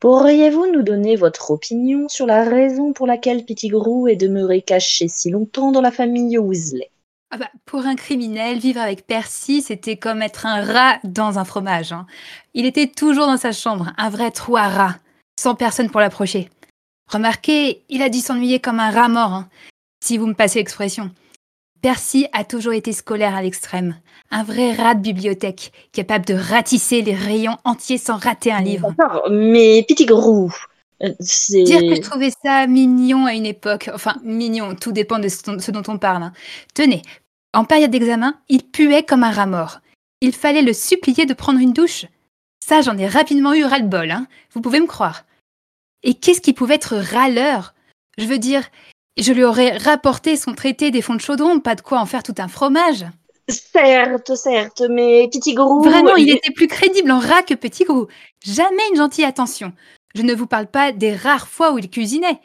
pourriez-vous 0.00 0.72
nous 0.72 0.82
donner 0.82 1.16
votre 1.16 1.50
opinion 1.50 2.08
sur 2.08 2.24
la 2.24 2.44
raison 2.44 2.94
pour 2.94 3.06
laquelle 3.06 3.44
Pettigrew 3.44 4.08
est 4.08 4.16
demeuré 4.16 4.62
caché 4.62 5.06
si 5.06 5.28
longtemps 5.28 5.70
dans 5.70 5.82
la 5.82 5.92
famille 5.92 6.38
Weasley 6.38 6.90
ah 7.30 7.36
bah, 7.36 7.50
pour 7.66 7.86
un 7.86 7.94
criminel, 7.94 8.58
vivre 8.58 8.80
avec 8.80 9.06
Percy, 9.06 9.60
c'était 9.60 9.96
comme 9.96 10.22
être 10.22 10.46
un 10.46 10.62
rat 10.62 10.98
dans 11.04 11.38
un 11.38 11.44
fromage. 11.44 11.92
Hein. 11.92 12.06
Il 12.52 12.66
était 12.66 12.86
toujours 12.86 13.26
dans 13.26 13.38
sa 13.38 13.52
chambre, 13.52 13.92
un 13.96 14.08
vrai 14.10 14.30
trou 14.30 14.56
à 14.56 14.68
rat, 14.68 14.96
sans 15.38 15.54
personne 15.54 15.90
pour 15.90 16.00
l'approcher. 16.00 16.50
Remarquez, 17.10 17.84
il 17.88 18.02
a 18.02 18.10
dû 18.10 18.20
s'ennuyer 18.20 18.60
comme 18.60 18.80
un 18.80 18.90
rat 18.90 19.08
mort, 19.08 19.32
hein, 19.32 19.48
si 20.02 20.18
vous 20.18 20.26
me 20.26 20.34
passez 20.34 20.58
l'expression. 20.58 21.10
Percy 21.82 22.28
a 22.32 22.44
toujours 22.44 22.72
été 22.72 22.92
scolaire 22.92 23.34
à 23.34 23.42
l'extrême, 23.42 23.96
un 24.30 24.44
vrai 24.44 24.72
rat 24.72 24.94
de 24.94 25.02
bibliothèque, 25.02 25.72
capable 25.92 26.24
de 26.24 26.34
ratisser 26.34 27.02
les 27.02 27.14
rayons 27.14 27.58
entiers 27.64 27.98
sans 27.98 28.16
rater 28.16 28.52
un 28.52 28.60
livre. 28.60 28.94
mais 29.30 29.84
Pettigrew, 29.86 30.48
euh, 31.02 31.12
c'est... 31.18 31.64
Dire 31.64 31.80
que 31.80 31.96
je 31.96 32.00
trouvais 32.00 32.30
ça 32.44 32.68
mignon 32.68 33.26
à 33.26 33.34
une 33.34 33.46
époque, 33.46 33.90
enfin 33.92 34.14
mignon, 34.22 34.76
tout 34.76 34.92
dépend 34.92 35.18
de 35.18 35.26
ce 35.28 35.70
dont 35.72 35.82
on 35.88 35.98
parle. 35.98 36.22
Hein. 36.22 36.32
Tenez, 36.72 37.02
en 37.52 37.64
période 37.64 37.90
d'examen, 37.90 38.38
il 38.48 38.62
puait 38.62 39.02
comme 39.02 39.24
un 39.24 39.32
rat 39.32 39.46
mort. 39.46 39.80
Il 40.20 40.32
fallait 40.32 40.62
le 40.62 40.72
supplier 40.72 41.26
de 41.26 41.34
prendre 41.34 41.58
une 41.58 41.72
douche. 41.72 42.06
Ça, 42.64 42.80
j'en 42.80 42.96
ai 42.96 43.08
rapidement 43.08 43.54
eu 43.54 43.64
ras-le-bol, 43.64 44.12
hein. 44.12 44.28
vous 44.52 44.60
pouvez 44.60 44.80
me 44.80 44.86
croire. 44.86 45.24
Et 46.04 46.14
qu'est-ce 46.14 46.40
qui 46.40 46.52
pouvait 46.52 46.76
être 46.76 46.96
râleur? 46.96 47.74
Je 48.18 48.26
veux 48.26 48.38
dire, 48.38 48.62
je 49.16 49.32
lui 49.32 49.44
aurais 49.44 49.76
rapporté 49.76 50.36
son 50.36 50.54
traité 50.54 50.90
des 50.90 51.02
fonds 51.02 51.14
de 51.14 51.20
chaudron, 51.20 51.60
pas 51.60 51.74
de 51.74 51.80
quoi 51.80 51.98
en 51.98 52.06
faire 52.06 52.22
tout 52.22 52.34
un 52.38 52.48
fromage. 52.48 53.04
Certes, 53.48 54.34
certes, 54.34 54.82
mais 54.88 55.28
Pettigrew... 55.30 55.82
Vraiment, 55.82 56.16
il 56.16 56.30
était 56.30 56.52
plus 56.52 56.68
crédible 56.68 57.10
en 57.10 57.18
rat 57.18 57.42
que 57.42 57.54
Pettigrew. 57.54 58.06
Jamais 58.44 58.88
une 58.90 58.96
gentille 58.96 59.24
attention. 59.24 59.72
Je 60.14 60.22
ne 60.22 60.34
vous 60.34 60.46
parle 60.46 60.68
pas 60.68 60.92
des 60.92 61.14
rares 61.14 61.48
fois 61.48 61.72
où 61.72 61.78
il 61.78 61.90
cuisinait. 61.90 62.40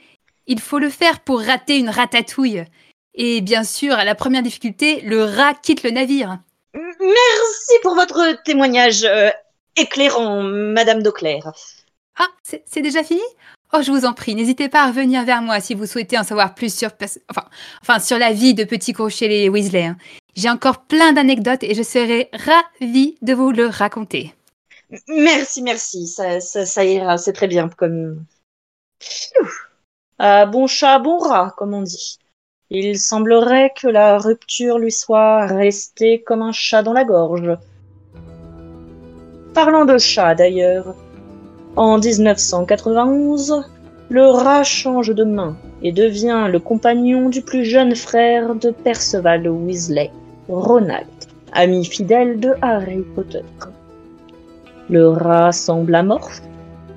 Il 0.48 0.60
faut 0.60 0.80
le 0.80 0.90
faire 0.90 1.20
pour 1.20 1.42
rater 1.42 1.78
une 1.78 1.90
ratatouille. 1.90 2.64
Et 3.14 3.42
bien 3.42 3.64
sûr, 3.64 3.94
à 3.94 4.06
la 4.06 4.16
première 4.16 4.44
difficulté, 4.44 5.02
le 5.02 5.24
rat 5.24 5.54
quitte 5.54 5.84
le 5.84 5.92
navire. 5.92 6.40
Merci 6.74 7.74
pour 7.82 7.96
votre 7.96 8.44
témoignage 8.44 9.04
euh, 9.04 9.30
éclairant, 9.76 10.44
Madame 10.44 11.04
Dauclair. 11.04 11.52
Ah, 12.18 12.28
c'est 12.44 12.82
déjà 12.82 13.04
fini? 13.04 13.22
Oh, 13.74 13.82
je 13.82 13.92
vous 13.92 14.06
en 14.06 14.14
prie, 14.14 14.34
n'hésitez 14.34 14.70
pas 14.70 14.84
à 14.84 14.88
revenir 14.88 15.26
vers 15.26 15.42
moi 15.42 15.60
si 15.60 15.74
vous 15.74 15.86
souhaitez 15.86 16.18
en 16.18 16.24
savoir 16.24 16.56
plus 16.56 16.74
sur, 16.74 16.90
enfin, 17.30 17.44
enfin, 17.82 18.00
sur 18.00 18.18
la 18.18 18.32
vie 18.32 18.54
de 18.54 18.64
Petit 18.64 18.94
Crochet 18.94 19.28
les 19.28 19.50
Weasley. 19.50 19.84
Hein. 19.84 19.98
J'ai 20.36 20.50
encore 20.50 20.84
plein 20.84 21.12
d'anecdotes 21.12 21.64
et 21.64 21.76
je 21.76 21.84
serai 21.84 22.30
ravie 22.32 23.18
de 23.22 23.34
vous 23.34 23.52
le 23.52 23.68
raconter. 23.68 24.34
Merci, 25.10 25.62
merci, 25.62 26.08
ça, 26.08 26.86
ira, 26.86 27.18
c'est 27.18 27.34
très 27.34 27.48
bien 27.48 27.68
comme... 27.68 28.24
Ah, 30.18 30.46
bon 30.46 30.66
chat, 30.68 31.00
bon 31.00 31.18
rat, 31.18 31.54
comme 31.58 31.74
on 31.74 31.82
dit. 31.82 32.20
Il 32.70 32.98
semblerait 32.98 33.74
que 33.80 33.88
la 33.88 34.18
rupture 34.18 34.78
lui 34.78 34.92
soit 34.92 35.46
restée 35.46 36.24
comme 36.24 36.42
un 36.42 36.54
chat 36.54 36.84
dans 36.84 36.94
la 36.94 37.04
gorge. 37.04 37.58
Parlant 39.54 39.86
de 39.86 39.98
chat 39.98 40.36
d'ailleurs, 40.36 40.96
en 41.78 42.00
1991, 42.00 43.64
le 44.10 44.26
rat 44.26 44.64
change 44.64 45.14
de 45.14 45.24
main 45.24 45.56
et 45.84 45.92
devient 45.92 46.48
le 46.52 46.60
compagnon 46.60 47.30
du 47.30 47.44
plus 47.44 47.66
jeune 47.66 47.96
frère 47.96 48.56
de 48.56 48.72
Perceval 48.72 49.48
Weasley, 49.48 50.10
Ronald, 50.50 51.06
ami 51.54 51.86
fidèle 51.86 52.40
de 52.40 52.54
Harry 52.64 53.04
Potter. 53.14 53.44
Le 54.90 55.10
rat 55.10 55.52
semble 55.52 55.94
amorphe. 55.94 56.42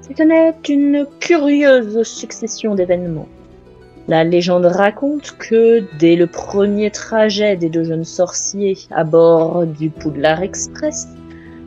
C'était 0.01 0.55
une 0.71 1.07
curieuse 1.21 2.03
succession 2.03 2.75
d'événements. 2.75 3.29
La 4.09 4.25
légende 4.25 4.65
raconte 4.65 5.37
que, 5.39 5.85
dès 5.99 6.17
le 6.17 6.27
premier 6.27 6.91
trajet 6.91 7.55
des 7.55 7.69
deux 7.69 7.85
jeunes 7.85 8.05
sorciers 8.05 8.79
à 8.91 9.05
bord 9.05 9.67
du 9.67 9.91
Poudlard 9.91 10.43
Express, 10.43 11.07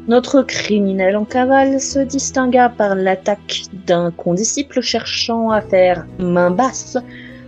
notre 0.08 0.42
criminel 0.42 1.16
en 1.16 1.26
cavale 1.26 1.80
se 1.80 2.00
distingua 2.00 2.70
par 2.70 2.96
l'attaque 2.96 3.64
d'un 3.88 4.12
condisciple 4.12 4.82
cherchant 4.82 5.50
à 5.50 5.62
faire 5.62 6.06
main 6.20 6.52
basse 6.52 6.98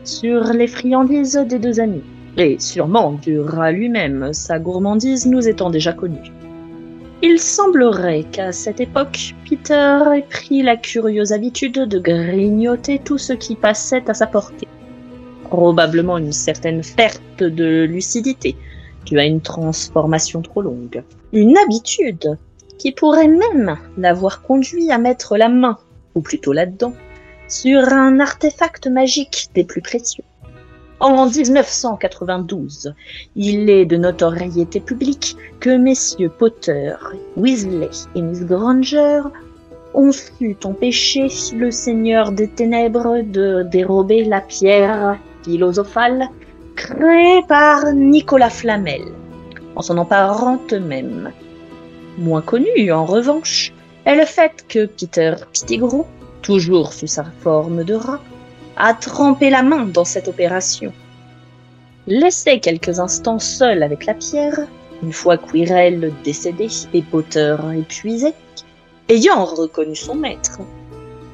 sur 0.03 0.43
les 0.53 0.67
friandises 0.67 1.35
des 1.47 1.59
deux 1.59 1.79
amis, 1.79 2.03
et 2.38 2.57
sûrement 2.59 3.13
du 3.13 3.39
rat 3.39 3.71
lui-même, 3.71 4.31
sa 4.33 4.59
gourmandise 4.59 5.25
nous 5.25 5.47
étant 5.47 5.69
déjà 5.69 5.91
connue. 5.91 6.31
Il 7.21 7.39
semblerait 7.39 8.25
qu'à 8.31 8.51
cette 8.51 8.79
époque, 8.79 9.33
Peter 9.50 10.00
ait 10.15 10.25
pris 10.29 10.62
la 10.62 10.77
curieuse 10.77 11.31
habitude 11.31 11.74
de 11.74 12.00
grignoter 12.00 13.00
tout 13.00 13.17
ce 13.17 13.33
qui 13.33 13.55
passait 13.55 14.03
à 14.09 14.13
sa 14.13 14.27
portée. 14.27 14.67
Probablement 15.45 16.17
une 16.17 16.33
certaine 16.33 16.81
perte 16.95 17.41
de 17.41 17.83
lucidité, 17.83 18.55
due 19.05 19.19
à 19.19 19.25
une 19.25 19.41
transformation 19.41 20.41
trop 20.41 20.62
longue. 20.62 21.03
Une 21.33 21.57
habitude 21.57 22.38
qui 22.77 22.91
pourrait 22.91 23.27
même 23.27 23.77
l'avoir 23.97 24.41
conduit 24.41 24.91
à 24.91 24.97
mettre 24.97 25.38
la 25.38 25.50
main, 25.50 25.77
ou 26.15 26.21
plutôt 26.21 26.53
là-dedans, 26.53 26.93
sur 27.47 27.79
un 27.93 28.19
artefact 28.19 28.88
magique 28.88 29.50
des 29.53 29.63
plus 29.63 29.81
précieux. 29.81 30.24
En 31.00 31.27
1992, 31.29 32.93
il 33.35 33.69
est 33.69 33.85
de 33.85 33.97
notoriété 33.97 34.79
publique 34.79 35.35
que 35.59 35.75
messieurs 35.75 36.29
Potter, 36.29 36.93
Weasley 37.35 37.89
et 38.15 38.21
Miss 38.21 38.43
Granger 38.45 39.21
ont 39.93 40.12
su 40.12 40.55
empêcher 40.63 41.27
le 41.53 41.69
Seigneur 41.69 42.31
des 42.31 42.47
Ténèbres 42.47 43.24
de 43.24 43.63
dérober 43.63 44.24
la 44.24 44.41
pierre 44.41 45.17
philosophale 45.43 46.29
créée 46.75 47.41
par 47.48 47.94
Nicolas 47.94 48.50
Flamel, 48.50 49.03
en 49.75 49.82
s'en 49.82 49.98
emparant 49.98 50.60
eux-mêmes. 50.72 51.32
Moins 52.17 52.41
connu, 52.41 52.91
en 52.91 53.05
revanche, 53.05 53.74
est 54.05 54.15
le 54.15 54.25
fait 54.25 54.65
que 54.67 54.86
Peter 54.86 55.36
Pettigrew, 55.51 56.05
toujours 56.41 56.94
sous 56.94 57.08
sa 57.08 57.25
forme 57.41 57.84
de 57.84 57.96
rat, 57.96 58.22
a 58.77 58.94
trempé 58.94 59.50
la 59.50 59.63
main 59.63 59.86
dans 59.86 60.05
cette 60.05 60.27
opération. 60.27 60.94
Laissé 62.08 62.60
quelques 62.60 63.00
instants 63.00 63.39
seul 63.39 63.82
avec 63.82 64.05
la 64.05 64.13
pierre, 64.13 64.60
une 65.01 65.13
fois 65.13 65.38
Quirrell 65.38 66.13
décédé 66.24 66.67
et 66.94 67.01
Potter 67.01 67.55
épuisé, 67.75 68.34
ayant 69.10 69.46
reconnu 69.46 69.96
son 69.96 70.15
maître, 70.15 70.60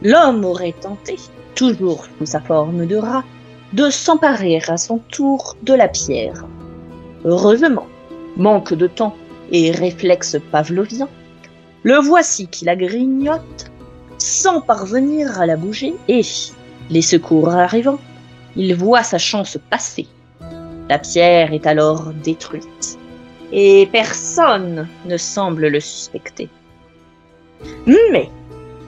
l'homme 0.01 0.45
aurait 0.45 0.75
tenté, 0.79 1.17
toujours 1.55 2.05
sous 2.17 2.25
sa 2.25 2.39
forme 2.39 2.85
de 2.85 2.95
rat, 2.95 3.23
de 3.73 3.89
s'emparer 3.89 4.61
à 4.67 4.77
son 4.77 4.97
tour 4.97 5.55
de 5.63 5.73
la 5.73 5.87
pierre. 5.87 6.45
Heureusement, 7.23 7.87
manque 8.37 8.73
de 8.73 8.87
temps 8.87 9.15
et 9.51 9.71
réflexe 9.71 10.37
pavlovien, 10.51 11.07
le 11.83 11.95
voici 11.95 12.47
qui 12.47 12.65
la 12.65 12.75
grignote 12.75 13.71
sans 14.17 14.61
parvenir 14.61 15.39
à 15.39 15.45
la 15.45 15.57
bouger 15.57 15.95
et, 16.07 16.21
les 16.89 17.01
secours 17.01 17.49
arrivant, 17.49 17.99
il 18.55 18.75
voit 18.75 19.03
sa 19.03 19.17
chance 19.17 19.57
passer. 19.69 20.07
La 20.89 20.99
pierre 20.99 21.53
est 21.53 21.65
alors 21.65 22.11
détruite 22.23 22.99
et 23.51 23.87
personne 23.91 24.87
ne 25.05 25.17
semble 25.17 25.67
le 25.67 25.79
suspecter. 25.79 26.49
Mais, 27.87 28.29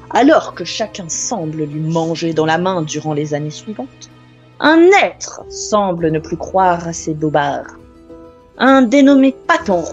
alors 0.09 0.53
que 0.53 0.63
chacun 0.63 1.09
semble 1.09 1.63
lui 1.63 1.79
manger 1.79 2.33
dans 2.33 2.45
la 2.45 2.57
main 2.57 2.81
durant 2.81 3.13
les 3.13 3.33
années 3.33 3.49
suivantes, 3.49 4.09
un 4.65 4.89
être 5.03 5.43
semble 5.49 6.09
ne 6.09 6.19
plus 6.19 6.37
croire 6.37 6.87
à 6.87 6.93
ses 6.93 7.13
bobards. 7.13 7.77
Un 8.57 8.83
dénommé 8.83 9.35
Paton 9.45 9.83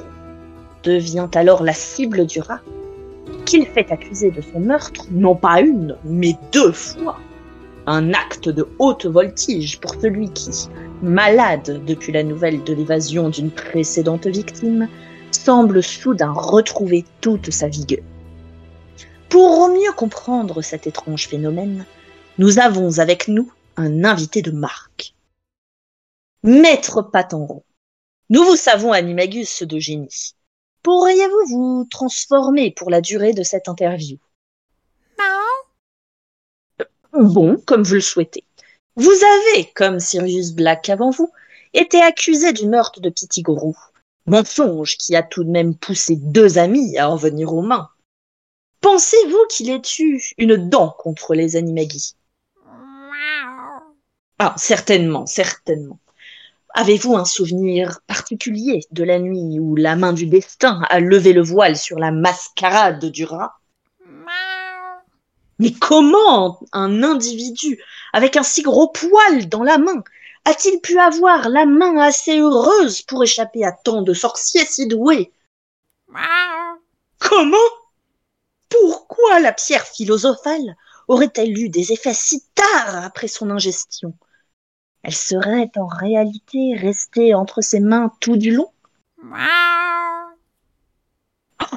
devient 0.85 1.27
alors 1.35 1.65
la 1.65 1.73
cible 1.73 2.25
du 2.25 2.41
rat, 2.41 2.61
qu'il 3.47 3.67
fait 3.67 3.91
accuser 3.91 4.31
de 4.31 4.41
son 4.41 4.61
meurtre 4.61 5.07
non 5.11 5.35
pas 5.35 5.61
une, 5.61 5.97
mais 6.05 6.37
deux 6.53 6.71
fois. 6.71 7.19
Un 7.89 8.15
acte 8.15 8.49
de 8.49 8.69
haute 8.79 9.07
voltige 9.07 9.81
pour 9.81 9.97
celui 10.01 10.31
qui, 10.31 10.69
malade 11.03 11.83
depuis 11.85 12.13
la 12.13 12.23
nouvelle 12.23 12.63
de 12.63 12.73
l'évasion 12.73 13.29
d'une 13.29 13.51
précédente 13.51 14.29
victime, 14.29 14.87
semble 15.33 15.83
soudain 15.83 16.31
retrouver 16.31 17.05
toute 17.21 17.51
sa 17.51 17.67
vigueur. 17.67 18.05
Pour 19.31 19.69
mieux 19.69 19.93
comprendre 19.97 20.63
cet 20.63 20.87
étrange 20.87 21.27
phénomène, 21.27 21.87
nous 22.39 22.61
avons 22.61 23.01
avec 23.01 23.27
nous 23.27 23.51
un 23.81 24.05
invité 24.05 24.43
de 24.43 24.51
marque. 24.51 25.15
Maître 26.43 27.03
Patenron, 27.03 27.65
nous 28.29 28.45
vous 28.45 28.57
savons 28.57 28.93
animagus 28.93 29.63
de 29.63 29.79
génie. 29.79 30.35
Pourriez-vous 30.83 31.47
vous 31.49 31.87
transformer 31.91 32.71
pour 32.71 32.91
la 32.91 33.01
durée 33.01 33.33
de 33.33 33.43
cette 33.43 33.69
interview? 33.69 34.19
Non. 35.19 36.85
Bon, 37.13 37.57
comme 37.67 37.83
vous 37.83 37.95
le 37.95 38.01
souhaitez. 38.01 38.45
Vous 38.97 39.11
avez, 39.11 39.71
comme 39.75 39.99
Sirius 39.99 40.53
Black 40.53 40.89
avant 40.89 41.11
vous, 41.11 41.31
été 41.75 42.01
accusé 42.01 42.53
du 42.53 42.67
meurtre 42.67 43.01
de 43.01 43.11
Pettigrew. 43.11 43.75
Mensonge 44.27 44.97
qui 44.97 45.17
a 45.17 45.23
tout 45.23 45.45
de 45.45 45.51
même 45.51 45.75
poussé 45.75 46.17
deux 46.17 46.59
amis 46.59 46.99
à 46.99 47.11
en 47.11 47.17
venir 47.17 47.53
aux 47.53 47.63
mains. 47.63 47.89
Pensez-vous 48.81 49.47
qu'il 49.51 49.71
ait 49.71 49.83
eu 49.99 50.23
une 50.39 50.69
dent 50.69 50.95
contre 50.99 51.35
les 51.35 51.57
animagis? 51.57 52.15
Ah, 54.43 54.55
certainement, 54.57 55.27
certainement. 55.27 55.99
Avez-vous 56.73 57.15
un 57.15 57.27
souvenir 57.27 58.01
particulier 58.07 58.81
de 58.91 59.05
la 59.05 59.19
nuit 59.19 59.59
où 59.61 59.77
la 59.77 59.97
main 59.97 60.15
du 60.15 60.25
destin 60.25 60.81
a 60.89 60.99
levé 60.99 61.35
le 61.35 61.43
voile 61.43 61.77
sur 61.77 61.99
la 61.99 62.11
mascarade 62.11 63.05
du 63.05 63.27
rat? 63.27 63.59
Mais 65.59 65.75
comment 65.75 66.59
un 66.73 67.03
individu 67.03 67.85
avec 68.15 68.39
un 68.39 68.43
si 68.43 68.63
gros 68.63 68.89
poil 68.89 69.47
dans 69.51 69.63
la 69.63 69.77
main 69.77 70.03
a-t-il 70.47 70.81
pu 70.81 70.99
avoir 70.99 71.51
la 71.51 71.67
main 71.67 71.99
assez 71.99 72.39
heureuse 72.39 73.03
pour 73.03 73.23
échapper 73.23 73.63
à 73.67 73.73
tant 73.73 74.01
de 74.01 74.15
sorciers 74.15 74.65
si 74.65 74.87
doués? 74.87 75.35
Comment? 77.19 77.59
Pourquoi 78.71 79.41
la 79.41 79.53
pierre 79.53 79.87
philosophale 79.87 80.77
aurait-elle 81.09 81.59
eu 81.59 81.69
des 81.69 81.93
effets 81.93 82.15
si 82.15 82.43
tard 82.55 83.05
après 83.05 83.29
son 83.29 83.51
ingestion? 83.51 84.15
Elle 85.03 85.15
serait 85.15 85.71
en 85.77 85.87
réalité 85.87 86.75
restée 86.77 87.35
entre 87.35 87.63
ses 87.63 87.81
mains 87.81 88.13
tout 88.21 88.37
du 88.37 88.53
long. 88.53 88.71
Oh 91.61 91.77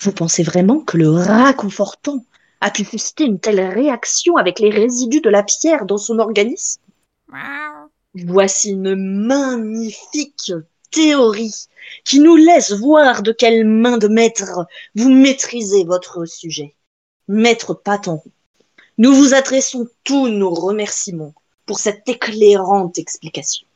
Vous 0.00 0.12
pensez 0.12 0.42
vraiment 0.42 0.80
que 0.80 0.98
le 0.98 1.10
rat 1.10 1.54
confortant 1.54 2.24
a 2.60 2.70
pu 2.70 2.84
susciter 2.84 3.24
une 3.24 3.40
telle 3.40 3.60
réaction 3.60 4.36
avec 4.36 4.58
les 4.58 4.70
résidus 4.70 5.20
de 5.20 5.30
la 5.30 5.42
pierre 5.42 5.86
dans 5.86 5.98
son 5.98 6.18
organisme? 6.18 6.80
Voici 8.14 8.70
une 8.70 8.94
magnifique 9.26 10.52
théorie 10.90 11.66
qui 12.04 12.20
nous 12.20 12.36
laisse 12.36 12.72
voir 12.72 13.22
de 13.22 13.32
quelle 13.32 13.66
main 13.66 13.98
de 13.98 14.08
maître 14.08 14.66
vous 14.94 15.10
maîtrisez 15.10 15.84
votre 15.84 16.24
sujet. 16.24 16.74
Maître 17.26 17.74
Paton, 17.74 18.22
nous 18.98 19.12
vous 19.12 19.34
adressons 19.34 19.88
tous 20.04 20.28
nos 20.28 20.54
remerciements 20.54 21.34
pour 21.66 21.78
cette 21.78 22.08
éclairante 22.08 22.98
explication. 22.98 23.66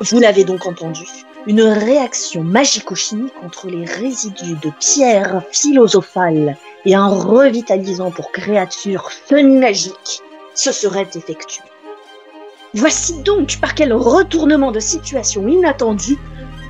Vous 0.00 0.18
l'avez 0.18 0.44
donc 0.44 0.66
entendu, 0.66 1.04
une 1.46 1.62
réaction 1.62 2.42
magico-chimique 2.42 3.34
entre 3.44 3.68
les 3.68 3.84
résidus 3.84 4.56
de 4.62 4.70
pierre 4.80 5.44
philosophale 5.52 6.56
et 6.84 6.94
un 6.94 7.08
revitalisant 7.08 8.10
pour 8.10 8.32
créatures 8.32 9.10
semi-magiques 9.28 10.22
se 10.54 10.72
serait 10.72 11.08
effectué. 11.14 11.62
Voici 12.74 13.22
donc 13.22 13.58
par 13.60 13.74
quel 13.74 13.92
retournement 13.92 14.72
de 14.72 14.80
situation 14.80 15.46
inattendu 15.46 16.18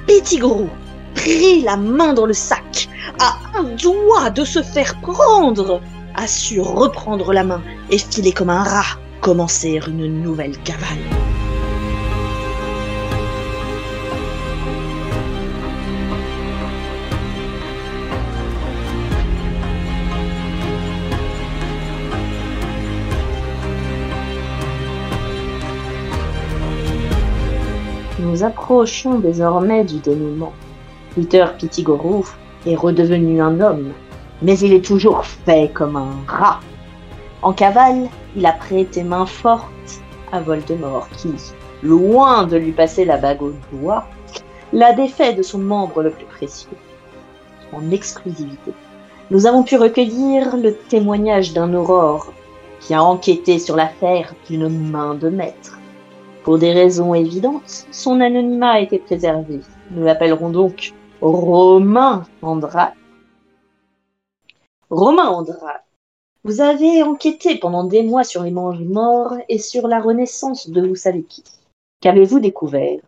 Pettigrew 0.07 0.69
prit 1.15 1.63
la 1.63 1.77
main 1.77 2.13
dans 2.13 2.27
le 2.27 2.33
sac, 2.33 2.89
à 3.21 3.39
un 3.57 3.65
doigt 3.77 4.31
de 4.31 4.45
se 4.45 4.63
faire 4.63 5.01
prendre 5.01 5.81
a 6.15 6.27
su 6.27 6.61
reprendre 6.61 7.33
la 7.33 7.45
main 7.45 7.63
et 7.91 7.99
filer 7.99 8.33
comme 8.33 8.51
un 8.51 8.63
rat, 8.63 8.99
commencer 9.21 9.81
une 9.87 10.23
nouvelle 10.23 10.57
cavale. 10.59 10.99
Nous 28.19 28.45
approchons 28.45 29.19
désormais 29.19 29.85
du 29.85 29.99
dénouement. 29.99 30.53
Peter 31.15 31.45
Pettigrew 31.59 32.25
est 32.67 32.75
redevenu 32.75 33.41
un 33.43 33.61
homme 33.61 33.93
mais 34.43 34.59
il 34.59 34.73
est 34.73 34.85
toujours 34.85 35.25
fait 35.25 35.71
comme 35.73 35.97
un 35.97 36.17
rat. 36.27 36.61
En 37.43 37.53
cavale, 37.53 38.09
il 38.37 38.45
a 38.47 38.53
prêté 38.53 39.03
main 39.03 39.27
forte 39.27 40.03
à 40.33 40.41
Voldemort 40.41 41.09
qui, 41.17 41.33
loin 41.83 42.45
de 42.45 42.57
lui 42.57 42.73
passer 42.73 43.05
la 43.05 43.17
bague 43.17 43.43
au 43.43 43.53
doigt, 43.73 44.07
l'a 44.73 44.93
défait 44.93 45.35
de 45.35 45.43
son 45.43 45.59
membre 45.59 46.03
le 46.03 46.11
plus 46.11 46.25
précieux. 46.27 46.77
En 47.73 47.91
exclusivité, 47.91 48.73
nous 49.31 49.47
avons 49.47 49.63
pu 49.63 49.77
recueillir 49.77 50.57
le 50.57 50.75
témoignage 50.75 51.53
d'un 51.53 51.73
aurore 51.75 52.33
qui 52.81 52.95
a 52.95 53.03
enquêté 53.03 53.59
sur 53.59 53.77
l'affaire 53.77 54.35
d'une 54.49 54.69
main 54.69 55.15
de 55.15 55.29
maître. 55.29 55.79
Pour 56.43 56.59
des 56.59 56.73
raisons 56.73 57.15
évidentes, 57.15 57.87
son 57.93 58.21
anonymat 58.21 58.73
a 58.73 58.81
été 58.81 58.99
préservé. 58.99 59.61
Nous 59.93 60.05
l'appellerons 60.05 60.51
donc 60.51 60.93
Romain 61.21 62.25
Andrade. 62.43 62.93
Romain 64.93 65.29
Andrade, 65.29 65.81
vous 66.45 66.61
avez 66.61 67.03
enquêté 67.03 67.57
pendant 67.57 67.85
des 67.85 68.03
mois 68.03 68.25
sur 68.25 68.43
les 68.43 68.51
manges 68.51 68.83
morts 68.83 69.33
et 69.49 69.57
sur 69.57 69.89
la 69.89 69.99
renaissance 69.99 70.69
de 70.69 70.87
vous 70.87 70.97
savez 70.97 71.23
qui. 71.23 71.43
Qu'avez-vous 72.03 72.41
découvert? 72.41 73.01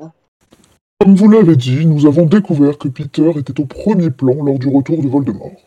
Comme 0.99 1.15
vous 1.15 1.29
l'avez 1.29 1.57
dit, 1.57 1.85
nous 1.85 2.07
avons 2.07 2.25
découvert 2.25 2.79
que 2.79 2.89
Peter 2.89 3.33
était 3.37 3.61
au 3.61 3.67
premier 3.67 4.09
plan 4.09 4.33
lors 4.33 4.59
du 4.59 4.75
retour 4.75 5.03
de 5.03 5.09
Voldemort. 5.09 5.61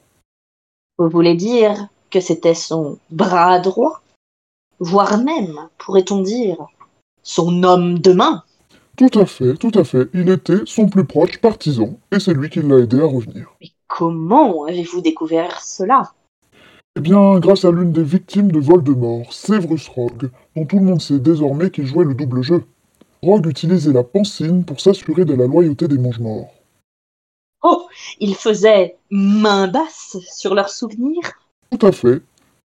Vous 0.97 1.07
voulez 1.07 1.35
dire 1.35 1.87
que 2.09 2.19
c'était 2.19 2.55
son 2.55 2.97
bras 3.11 3.59
droit? 3.59 4.01
Voire 4.79 5.19
même, 5.23 5.69
pourrait-on 5.77 6.23
dire, 6.23 6.65
son 7.21 7.61
homme 7.61 7.99
de 7.99 8.13
main? 8.13 8.43
Tout 8.95 9.19
à 9.19 9.27
fait, 9.27 9.53
tout 9.53 9.71
à 9.75 9.83
fait. 9.83 10.09
Il 10.15 10.29
était 10.29 10.65
son 10.65 10.89
plus 10.89 11.05
proche 11.05 11.39
partisan, 11.39 11.99
et 12.11 12.19
c'est 12.19 12.33
lui 12.33 12.49
qui 12.49 12.63
l'a 12.63 12.79
aidé 12.79 12.99
à 13.01 13.05
revenir. 13.05 13.55
Mais 13.61 13.69
comment 13.87 14.65
avez-vous 14.65 15.01
découvert 15.01 15.61
cela? 15.61 16.13
Eh 16.97 17.01
bien, 17.01 17.39
grâce 17.39 17.65
à 17.65 17.71
l'une 17.71 17.91
des 17.91 18.03
victimes 18.03 18.51
de 18.51 18.59
Voldemort, 18.59 19.31
Severus 19.31 19.87
Rogue, 19.87 20.31
dont 20.55 20.65
tout 20.65 20.79
le 20.79 20.85
monde 20.85 21.01
sait 21.01 21.19
désormais 21.19 21.69
qu'il 21.69 21.85
jouait 21.85 22.05
le 22.05 22.15
double 22.15 22.41
jeu. 22.41 22.63
Rogue 23.21 23.47
utilisait 23.47 23.93
la 23.93 24.03
pancine 24.03 24.63
pour 24.63 24.79
s'assurer 24.79 25.25
de 25.25 25.33
la 25.33 25.47
loyauté 25.47 25.87
des 25.87 25.97
mange-morts. 25.97 26.53
Oh, 27.63 27.87
il 28.19 28.35
faisait 28.35 28.97
main 29.09 29.67
basse 29.67 30.17
sur 30.35 30.55
leurs 30.55 30.69
souvenirs? 30.69 31.33
Tout 31.71 31.85
à 31.85 31.91
fait. 31.91 32.21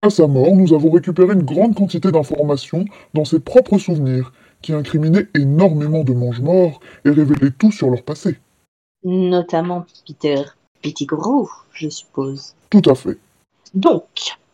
À 0.03 0.11
sa 0.11 0.27
mort, 0.27 0.55
nous 0.55 0.75
avons 0.75 0.91
récupéré 0.91 1.35
une 1.35 1.43
grande 1.43 1.75
quantité 1.75 2.11
d'informations 2.11 2.85
dans 3.15 3.25
ses 3.25 3.41
propres 3.41 3.79
souvenirs, 3.79 4.33
qui 4.63 4.73
incriminaient 4.73 5.29
énormément 5.35 6.05
de 6.05 6.13
mange-morts 6.13 6.81
et 7.05 7.11
révélaient 7.11 7.53
tout 7.57 7.73
sur 7.73 7.91
leur 7.91 8.03
passé. 8.03 8.39
Notamment 9.05 9.85
Peter 10.07 10.43
Pettigrew, 10.87 11.49
je 11.73 11.89
suppose. 11.89 12.55
Tout 12.71 12.83
à 12.87 12.95
fait. 12.95 13.19
Donc, 13.75 14.05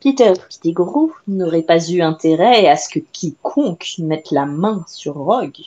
Peter 0.01 0.33
Pettigrew 0.33 1.12
n'aurait 1.29 1.62
pas 1.62 1.79
eu 1.90 2.01
intérêt 2.01 2.68
à 2.68 2.77
ce 2.77 2.88
que 2.88 3.01
quiconque 3.12 3.97
mette 3.99 4.31
la 4.31 4.47
main 4.47 4.83
sur 4.88 5.14
Rogue. 5.14 5.61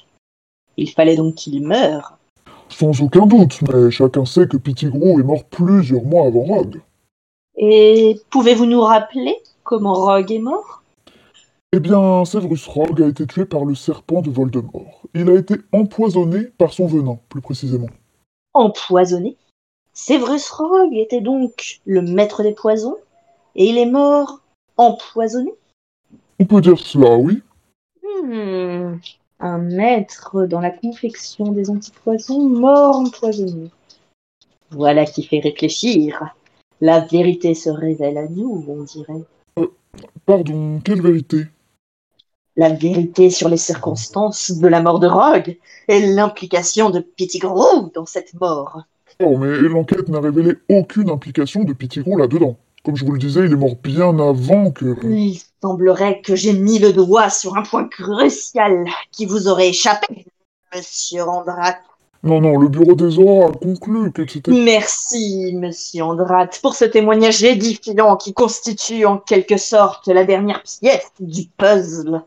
Il 0.75 0.89
fallait 0.89 1.17
donc 1.17 1.35
qu'il 1.35 1.61
meure. 1.61 2.17
Sans 2.69 2.99
aucun 2.99 3.27
doute, 3.27 3.59
mais 3.61 3.91
chacun 3.91 4.25
sait 4.25 4.47
que 4.47 4.57
Pettigrew 4.57 5.19
est 5.19 5.23
mort 5.23 5.43
plusieurs 5.43 6.03
mois 6.03 6.25
avant 6.25 6.41
Rogue. 6.41 6.81
Et 7.55 8.19
pouvez-vous 8.31 8.65
nous 8.65 8.81
rappeler 8.81 9.37
comment 9.63 9.93
Rogue 9.93 10.31
est 10.31 10.39
mort? 10.39 10.81
Eh 11.73 11.79
bien, 11.79 12.25
Severus 12.25 12.65
Rogue 12.67 13.03
a 13.03 13.07
été 13.07 13.27
tué 13.27 13.45
par 13.45 13.65
le 13.65 13.75
serpent 13.75 14.23
de 14.23 14.31
Voldemort. 14.31 15.01
Il 15.13 15.29
a 15.29 15.35
été 15.35 15.57
empoisonné 15.71 16.45
par 16.57 16.73
son 16.73 16.87
venin, 16.87 17.19
plus 17.29 17.41
précisément. 17.41 17.89
Empoisonné? 18.55 19.37
Severus 19.97 20.49
Rogue 20.51 20.93
était 20.93 21.21
donc 21.21 21.79
le 21.85 22.01
maître 22.01 22.43
des 22.43 22.51
poisons 22.51 22.97
et 23.55 23.69
il 23.69 23.77
est 23.77 23.89
mort 23.89 24.41
empoisonné 24.75 25.53
On 26.37 26.45
peut 26.45 26.59
dire 26.59 26.77
cela, 26.77 27.15
oui. 27.15 27.41
Hmm, 28.03 28.97
Un 29.39 29.57
maître 29.57 30.45
dans 30.47 30.59
la 30.59 30.71
confection 30.71 31.53
des 31.53 31.69
antipoisons 31.69 32.41
mort 32.41 32.97
empoisonné. 32.97 33.71
Voilà 34.69 35.05
qui 35.05 35.23
fait 35.23 35.39
réfléchir. 35.39 36.35
La 36.81 36.99
vérité 36.99 37.53
se 37.53 37.69
révèle 37.69 38.17
à 38.17 38.27
nous, 38.27 38.65
on 38.67 38.83
dirait. 38.83 39.23
Pardon, 40.25 40.81
quelle 40.83 41.01
vérité? 41.01 41.45
La 42.57 42.69
vérité 42.69 43.29
sur 43.29 43.47
les 43.47 43.57
circonstances 43.57 44.51
de 44.51 44.67
la 44.67 44.81
mort 44.81 44.99
de 44.99 45.07
Rogue 45.07 45.57
et 45.87 46.05
l'implication 46.05 46.89
de 46.89 46.99
Pettigrew 46.99 47.91
dans 47.93 48.05
cette 48.05 48.33
mort. 48.33 48.83
Oh, 49.23 49.37
mais 49.37 49.57
l'enquête 49.61 50.09
n'a 50.09 50.19
révélé 50.19 50.55
aucune 50.69 51.09
implication 51.09 51.63
de 51.63 51.73
Pettigrew 51.73 52.17
là-dedans. 52.17 52.57
Comme 52.83 52.95
je 52.95 53.05
vous 53.05 53.13
le 53.13 53.19
disais, 53.19 53.45
il 53.45 53.51
est 53.51 53.55
mort 53.55 53.77
bien 53.81 54.19
avant 54.19 54.71
que... 54.71 54.95
Il 55.03 55.39
semblerait 55.61 56.21
que 56.21 56.35
j'ai 56.35 56.53
mis 56.53 56.79
le 56.79 56.93
doigt 56.93 57.29
sur 57.29 57.57
un 57.57 57.63
point 57.63 57.87
crucial 57.87 58.85
qui 59.11 59.25
vous 59.25 59.47
aurait 59.47 59.69
échappé, 59.69 60.25
monsieur 60.75 61.23
Andrat. 61.23 61.77
Non, 62.21 62.41
non, 62.41 62.57
le 62.57 62.67
bureau 62.67 62.93
des 62.93 63.17
auras 63.17 63.49
a 63.49 63.51
conclu 63.51 64.11
que 64.11 64.27
c'était... 64.27 64.51
Merci, 64.51 65.55
monsieur 65.55 66.03
Andrat, 66.03 66.49
pour 66.61 66.75
ce 66.75 66.85
témoignage 66.85 67.43
édifiant 67.43 68.17
qui 68.17 68.33
constitue 68.33 69.05
en 69.05 69.17
quelque 69.17 69.57
sorte 69.57 70.07
la 70.07 70.25
dernière 70.25 70.61
pièce 70.61 71.11
du 71.19 71.45
puzzle. 71.57 72.21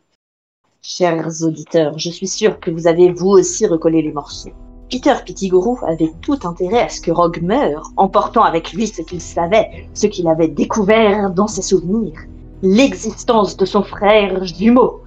Chers 0.83 1.43
auditeurs, 1.43 1.99
je 1.99 2.11
suis 2.11 2.29
sûr 2.29 2.59
que 2.59 2.71
vous 2.71 2.87
avez 2.87 3.13
vous 3.13 3.29
aussi 3.29 3.67
recollé 3.67 4.03
les 4.03 4.13
morceaux. 4.13 4.51
Peter 4.91 5.15
Pettigrew 5.27 5.77
avait 5.87 6.13
tout 6.23 6.39
intérêt 6.45 6.81
à 6.81 6.89
ce 6.89 7.03
que 7.03 7.11
Rogue 7.11 7.43
meure, 7.43 7.91
emportant 7.97 8.43
avec 8.43 8.73
lui 8.73 8.87
ce 8.87 9.03
qu'il 9.03 9.21
savait, 9.21 9.87
ce 9.93 10.07
qu'il 10.07 10.27
avait 10.29 10.49
découvert 10.49 11.31
dans 11.31 11.47
ses 11.47 11.61
souvenirs, 11.61 12.19
l'existence 12.63 13.57
de 13.59 13.67
son 13.67 13.83
frère 13.83 14.45
jumeau. 14.45 15.03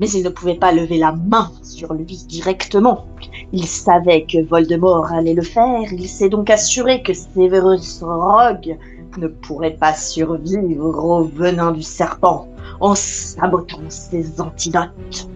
Mais 0.00 0.10
il 0.10 0.24
ne 0.24 0.30
pouvait 0.30 0.56
pas 0.56 0.72
lever 0.72 0.98
la 0.98 1.12
main 1.12 1.52
sur 1.62 1.94
lui 1.94 2.24
directement. 2.26 3.06
Il 3.52 3.66
savait 3.66 4.24
que 4.24 4.44
Voldemort 4.44 5.12
allait 5.12 5.34
le 5.34 5.42
faire, 5.42 5.92
il 5.92 6.08
s'est 6.08 6.28
donc 6.28 6.50
assuré 6.50 7.02
que 7.04 7.14
Severus 7.14 8.02
Rogue 8.02 8.76
ne 9.16 9.28
pourrait 9.28 9.76
pas 9.76 9.94
survivre 9.94 11.04
au 11.04 11.22
venin 11.22 11.70
du 11.70 11.82
serpent 11.82 12.48
en 12.80 12.96
sabotant 12.96 13.88
ses 13.88 14.40
antidotes. 14.40 15.28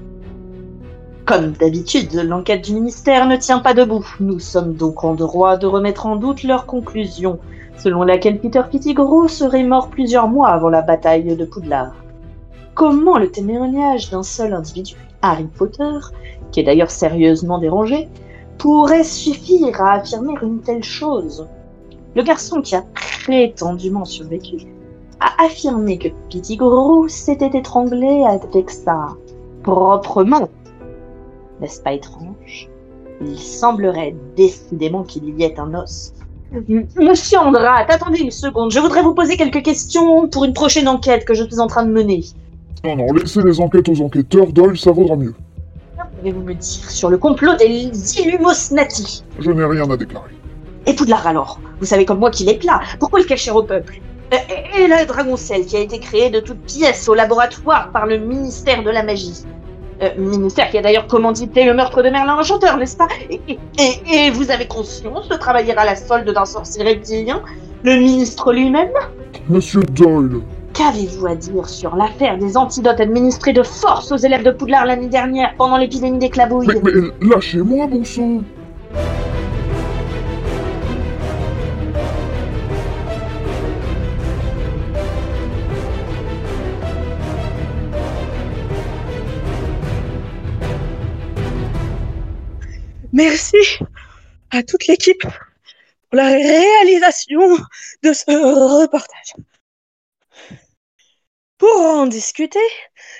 Comme 1.28 1.52
d'habitude, 1.52 2.14
l'enquête 2.14 2.64
du 2.64 2.72
ministère 2.72 3.26
ne 3.26 3.36
tient 3.36 3.58
pas 3.58 3.74
debout. 3.74 4.02
Nous 4.18 4.38
sommes 4.38 4.72
donc 4.72 5.04
en 5.04 5.12
droit 5.12 5.58
de 5.58 5.66
remettre 5.66 6.06
en 6.06 6.16
doute 6.16 6.42
leur 6.42 6.64
conclusion, 6.64 7.38
selon 7.76 8.02
laquelle 8.02 8.38
Peter 8.40 8.62
Pettigrew 8.72 9.28
serait 9.28 9.64
mort 9.64 9.88
plusieurs 9.88 10.26
mois 10.26 10.48
avant 10.48 10.70
la 10.70 10.80
bataille 10.80 11.36
de 11.36 11.44
Poudlard. 11.44 11.92
Comment 12.74 13.18
le 13.18 13.30
témoignage 13.30 14.08
d'un 14.08 14.22
seul 14.22 14.54
individu, 14.54 14.94
Harry 15.20 15.44
Potter, 15.44 15.98
qui 16.50 16.60
est 16.60 16.64
d'ailleurs 16.64 16.90
sérieusement 16.90 17.58
dérangé, 17.58 18.08
pourrait 18.56 19.04
suffire 19.04 19.82
à 19.82 19.96
affirmer 19.96 20.32
une 20.40 20.60
telle 20.62 20.82
chose? 20.82 21.46
Le 22.16 22.22
garçon 22.22 22.62
qui 22.62 22.74
a 22.74 22.84
prétendument 22.94 24.06
survécu 24.06 24.66
a 25.20 25.44
affirmé 25.44 25.98
que 25.98 26.08
Pettigrew 26.30 27.06
s'était 27.08 27.58
étranglé 27.58 28.24
avec 28.24 28.70
sa 28.70 29.08
propre 29.62 30.24
main 30.24 30.48
n'est-ce 31.60 31.80
pas 31.80 31.92
étrange? 31.92 32.68
Il 33.20 33.38
semblerait 33.38 34.14
décidément 34.36 35.02
qu'il 35.02 35.38
y 35.38 35.42
ait 35.42 35.58
un 35.58 35.74
os. 35.74 36.12
Monsieur 36.96 37.38
Andrat, 37.38 37.84
attendez 37.88 38.20
une 38.20 38.30
seconde, 38.30 38.70
je 38.70 38.78
voudrais 38.78 39.02
vous 39.02 39.14
poser 39.14 39.36
quelques 39.36 39.62
questions 39.62 40.28
pour 40.28 40.44
une 40.44 40.54
prochaine 40.54 40.88
enquête 40.88 41.24
que 41.26 41.34
je 41.34 41.44
suis 41.44 41.58
en 41.60 41.66
train 41.66 41.84
de 41.84 41.92
mener. 41.92 42.24
Non, 42.84 42.96
non, 42.96 43.12
laissez 43.12 43.42
les 43.42 43.60
enquêtes 43.60 43.88
aux 43.88 44.00
enquêteurs, 44.00 44.46
Doyle, 44.52 44.78
ça 44.78 44.92
vaudra 44.92 45.16
mieux. 45.16 45.34
Que 45.98 46.04
pouvez-vous 46.18 46.42
me 46.42 46.54
dire 46.54 46.90
sur 46.90 47.10
le 47.10 47.18
complot 47.18 47.54
des 47.56 47.90
Illumosnati 48.20 49.24
Je 49.40 49.50
n'ai 49.50 49.64
rien 49.64 49.90
à 49.90 49.96
déclarer. 49.96 50.30
Et 50.86 50.94
Poudlard 50.94 51.26
alors? 51.26 51.60
Vous 51.80 51.86
savez 51.86 52.04
comme 52.06 52.18
moi 52.20 52.30
qu'il 52.30 52.48
est 52.48 52.58
plat. 52.58 52.80
Pourquoi 52.98 53.18
le 53.18 53.26
cacher 53.26 53.50
au 53.50 53.62
peuple? 53.62 54.00
Euh, 54.32 54.36
Et 54.78 54.86
le 54.86 55.06
dragoncelle 55.06 55.66
qui 55.66 55.76
a 55.76 55.80
été 55.80 55.98
créé 55.98 56.30
de 56.30 56.40
toutes 56.40 56.60
pièces 56.60 57.08
au 57.08 57.14
laboratoire 57.14 57.90
par 57.92 58.06
le 58.06 58.18
ministère 58.18 58.82
de 58.82 58.90
la 58.90 59.02
magie. 59.02 59.44
Euh, 60.00 60.10
ministère 60.16 60.70
qui 60.70 60.78
a 60.78 60.82
d'ailleurs 60.82 61.08
commandité 61.08 61.64
le 61.64 61.74
meurtre 61.74 62.02
de 62.04 62.10
Merlin 62.10 62.36
l'Enchanteur, 62.36 62.76
n'est-ce 62.76 62.96
pas 62.96 63.08
et, 63.30 63.40
et- 63.48 63.58
et- 63.78 64.26
et 64.26 64.30
vous 64.30 64.50
avez 64.52 64.66
conscience 64.66 65.28
de 65.28 65.34
travailler 65.34 65.76
à 65.76 65.84
la 65.84 65.96
solde 65.96 66.30
d'un 66.32 66.44
sorcier 66.44 66.84
reptilien 66.84 67.42
Le 67.82 67.96
ministre 67.96 68.52
lui-même 68.52 68.90
Monsieur 69.48 69.80
Doyle, 69.82 70.40
Qu'avez-vous 70.72 71.26
à 71.26 71.34
dire 71.34 71.68
sur 71.68 71.96
l'affaire 71.96 72.38
des 72.38 72.56
antidotes 72.56 73.00
administrés 73.00 73.52
de 73.52 73.64
force 73.64 74.12
aux 74.12 74.16
élèves 74.16 74.44
de 74.44 74.52
Poudlard 74.52 74.86
l'année 74.86 75.08
dernière 75.08 75.54
pendant 75.58 75.76
l'épidémie 75.76 76.18
d'éclabouille 76.18 76.68
mais, 76.68 76.80
mais 76.84 77.28
lâchez-moi, 77.34 77.88
bon 77.88 78.04
sang 78.04 78.42
Merci 93.18 93.80
à 94.52 94.62
toute 94.62 94.86
l'équipe 94.86 95.22
pour 95.22 95.32
la 96.12 96.28
réalisation 96.28 97.56
de 98.04 98.12
ce 98.12 98.30
reportage. 98.80 99.34
Pour 101.58 101.80
en 101.80 102.06
discuter, 102.06 102.68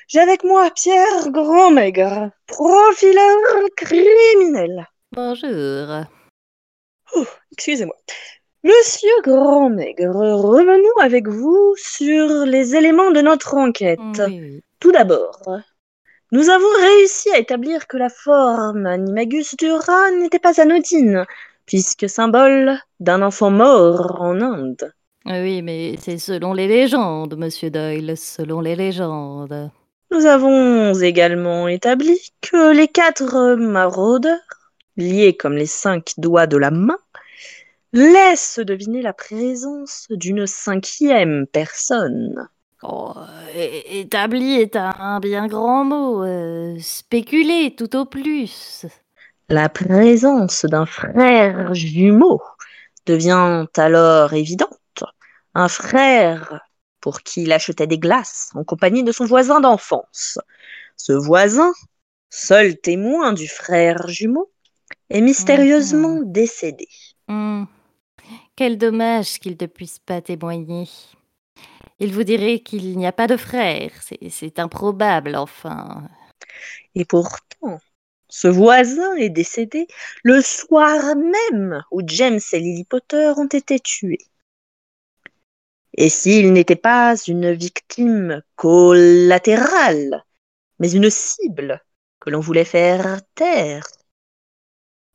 j'ai 0.06 0.20
avec 0.20 0.44
moi 0.44 0.70
Pierre 0.70 1.32
Grandmaigre, 1.32 2.30
profileur 2.46 3.38
criminel. 3.76 4.86
Bonjour. 5.10 6.04
Excusez-moi. 7.50 7.96
Monsieur 8.62 9.20
Grandmaigre, 9.24 10.14
revenons 10.14 10.96
avec 11.00 11.26
vous 11.26 11.74
sur 11.76 12.46
les 12.46 12.76
éléments 12.76 13.10
de 13.10 13.20
notre 13.20 13.54
enquête. 13.54 13.98
Oui, 14.28 14.40
oui. 14.40 14.62
Tout 14.78 14.92
d'abord, 14.92 15.42
Nous 16.30 16.50
avons 16.50 16.68
réussi 16.80 17.30
à 17.30 17.38
établir 17.38 17.86
que 17.86 17.96
la 17.96 18.10
forme 18.10 18.84
animagus 18.84 19.56
du 19.56 19.70
rat 19.72 20.10
n'était 20.10 20.38
pas 20.38 20.60
anodine, 20.60 21.24
puisque 21.64 22.06
symbole 22.06 22.78
d'un 23.00 23.22
enfant 23.22 23.50
mort 23.50 24.20
en 24.20 24.38
Inde. 24.42 24.92
Oui, 25.24 25.62
mais 25.62 25.96
c'est 25.98 26.18
selon 26.18 26.52
les 26.52 26.68
légendes, 26.68 27.34
monsieur 27.38 27.70
Doyle, 27.70 28.14
selon 28.16 28.60
les 28.60 28.76
légendes. 28.76 29.70
Nous 30.10 30.26
avons 30.26 30.92
également 31.00 31.66
établi 31.66 32.18
que 32.42 32.74
les 32.74 32.88
quatre 32.88 33.54
maraudeurs, 33.56 34.38
liés 34.98 35.34
comme 35.34 35.56
les 35.56 35.66
cinq 35.66 36.12
doigts 36.18 36.46
de 36.46 36.58
la 36.58 36.70
main, 36.70 36.98
laissent 37.94 38.58
deviner 38.58 39.00
la 39.00 39.14
présence 39.14 40.06
d'une 40.10 40.46
cinquième 40.46 41.46
personne. 41.46 42.48
Oh, 42.82 43.12
établi 43.90 44.60
est 44.60 44.76
un 44.76 45.18
bien 45.20 45.46
grand 45.48 45.84
mot. 45.84 46.24
euh, 46.24 46.76
spéculer 46.80 47.74
tout 47.76 47.96
au 47.96 48.04
plus. 48.04 48.86
La 49.48 49.68
présence 49.68 50.64
d'un 50.64 50.86
frère 50.86 51.74
jumeau 51.74 52.40
devient 53.06 53.66
alors 53.76 54.32
évidente. 54.34 55.04
Un 55.54 55.68
frère 55.68 56.60
pour 57.00 57.22
qui 57.22 57.42
il 57.42 57.52
achetait 57.52 57.86
des 57.86 57.98
glaces 57.98 58.50
en 58.54 58.62
compagnie 58.64 59.02
de 59.02 59.12
son 59.12 59.24
voisin 59.24 59.60
d'enfance. 59.60 60.38
Ce 60.96 61.12
voisin, 61.12 61.72
seul 62.30 62.76
témoin 62.78 63.32
du 63.32 63.48
frère 63.48 64.06
jumeau, 64.08 64.50
est 65.10 65.20
mystérieusement 65.20 66.20
décédé. 66.22 66.88
Hmm. 67.26 67.64
Quel 68.54 68.78
dommage 68.78 69.38
qu'il 69.40 69.56
ne 69.60 69.66
puisse 69.66 69.98
pas 69.98 70.20
témoigner. 70.20 70.86
Il 72.00 72.12
vous 72.12 72.24
dirait 72.24 72.60
qu'il 72.60 72.96
n'y 72.96 73.06
a 73.06 73.12
pas 73.12 73.26
de 73.26 73.36
frère. 73.36 73.90
C'est- 74.30 74.58
improbable, 74.58 75.36
enfin. 75.36 76.08
Et 76.94 77.04
pourtant, 77.04 77.80
ce 78.28 78.48
voisin 78.48 79.14
est 79.16 79.30
décédé 79.30 79.86
le 80.22 80.40
soir 80.42 81.16
même 81.16 81.82
où 81.90 82.02
James 82.06 82.40
et 82.52 82.60
Lily 82.60 82.84
Potter 82.84 83.32
ont 83.36 83.46
été 83.46 83.80
tués. 83.80 84.18
Et 85.96 86.08
s'il 86.08 86.52
n'était 86.52 86.76
pas 86.76 87.16
une 87.26 87.52
victime 87.52 88.42
collatérale, 88.56 90.24
mais 90.78 90.92
une 90.92 91.10
cible 91.10 91.82
que 92.20 92.30
l'on 92.30 92.40
voulait 92.40 92.64
faire 92.64 93.20
taire 93.34 93.84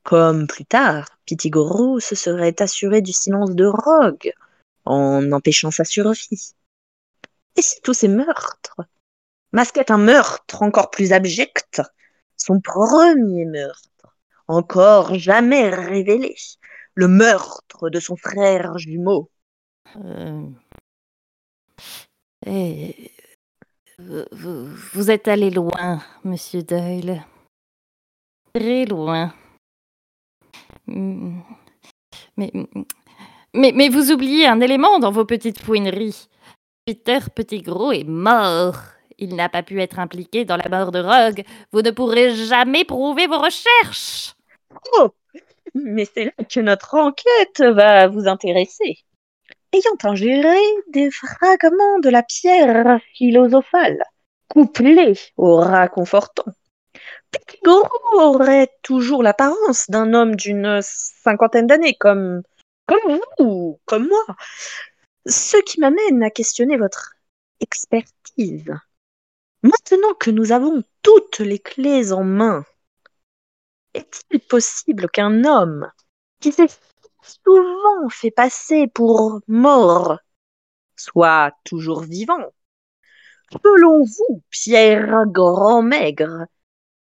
Comme 0.04 0.48
plus 0.48 0.65
tard, 0.65 1.08
Pitigoro 1.26 2.00
se 2.00 2.15
serait 2.15 2.62
assuré 2.62 3.02
du 3.02 3.13
silence 3.13 3.52
de 3.56 3.65
Rogue 3.65 4.34
en 4.86 5.32
empêchant 5.32 5.72
sa 5.72 5.86
survie. 5.86 6.54
Et 7.56 7.62
si 7.62 7.82
tous 7.82 7.94
ces 7.94 8.08
meurtres 8.08 8.78
masquaient 9.52 9.92
un 9.92 9.98
meurtre 9.98 10.62
encore 10.62 10.89
plus 10.89 11.13
abject, 11.13 11.82
son 12.38 12.60
premier 12.60 13.46
meurtre, 13.46 14.18
encore 14.48 15.16
jamais 15.16 15.70
révélé, 15.70 16.36
le 16.96 17.08
meurtre 17.08 17.89
de 17.89 18.00
son 18.00 18.16
frère 18.16 18.78
jumeau. 18.78 19.30
Euh, 19.98 20.48
eh, 22.46 23.12
vous, 23.98 25.12
êtes 25.12 25.28
allé 25.28 25.50
loin, 25.50 26.02
monsieur 26.24 26.63
Doyle. 26.63 27.24
Très 28.54 28.86
loin. 28.86 29.34
Hmm. 30.88 31.39
Mais, 32.38 32.52
mais, 33.54 33.72
mais 33.74 33.89
vous 33.89 34.12
oubliez 34.12 34.48
un 34.48 34.60
élément 34.60 35.00
dans 35.00 35.12
vos 35.12 35.26
petites 35.26 35.60
fouineries. 35.60 36.28
Peter 36.86 37.19
Pettigrew 37.34 37.93
est 37.93 38.04
mort. 38.04 38.76
Il 39.17 39.36
n'a 39.36 39.48
pas 39.48 39.63
pu 39.63 39.82
être 39.82 40.00
impliqué 40.00 40.43
dans 40.43 40.58
la 40.58 40.67
mort 40.67 40.91
de 40.91 41.00
Rogue. 41.00 41.46
Vous 41.72 41.82
ne 41.82 41.91
pourrez 41.91 42.36
jamais 42.36 42.84
prouver 42.84 43.26
vos 43.26 43.39
recherches. 43.39 44.36
Oh 44.98 45.12
Mais 45.74 46.04
c'est 46.04 46.26
là 46.26 46.43
que 46.43 46.60
notre 46.60 46.96
enquête 46.96 47.62
va 47.62 48.08
vous 48.08 48.28
intéresser. 48.28 48.98
Ayant 49.72 49.98
ingéré 50.04 50.60
des 50.89 51.10
fragments 51.10 52.00
de 52.00 52.10
la 52.10 52.22
pierre 52.22 53.00
philosophale, 53.15 54.04
couplés 54.50 55.13
au 55.38 55.56
rat 55.56 55.88
confortant, 55.88 56.52
Pettigrew 57.32 57.88
aurait 58.15 58.69
toujours 58.82 59.24
l'apparence 59.24 59.89
d'un 59.89 60.13
homme 60.13 60.36
d'une 60.36 60.80
cinquantaine 60.82 61.65
d'années, 61.65 61.96
comme, 61.98 62.43
comme 62.88 63.00
vous 63.08 63.22
ou 63.39 63.80
comme 63.86 64.10
moi. 64.10 64.36
Ce 65.26 65.58
qui 65.64 65.80
m'amène 65.80 66.22
à 66.22 66.30
questionner 66.30 66.78
votre 66.78 67.14
expertise. 67.60 68.74
Maintenant 69.62 70.14
que 70.20 70.32
nous 70.32 70.52
avons 70.52 70.84
toutes 71.02 71.40
les 71.40 71.60
clés 71.60 72.12
en 72.12 72.24
main, 72.26 72.66
est-il 73.94 74.42
possible 74.42 75.10
qu'un 75.10 75.46
homme 75.46 75.90
qui 76.42 76.52
s'est 76.52 76.68
souvent 77.46 78.10
fait 78.10 78.32
passer 78.32 78.88
pour 78.88 79.40
mort 79.48 80.20
soit 80.98 81.54
toujours 81.64 82.02
vivant? 82.02 82.54
Selon 83.64 84.04
vous, 84.04 84.42
Pierre 84.50 85.26
Grand-Maigre, 85.28 86.48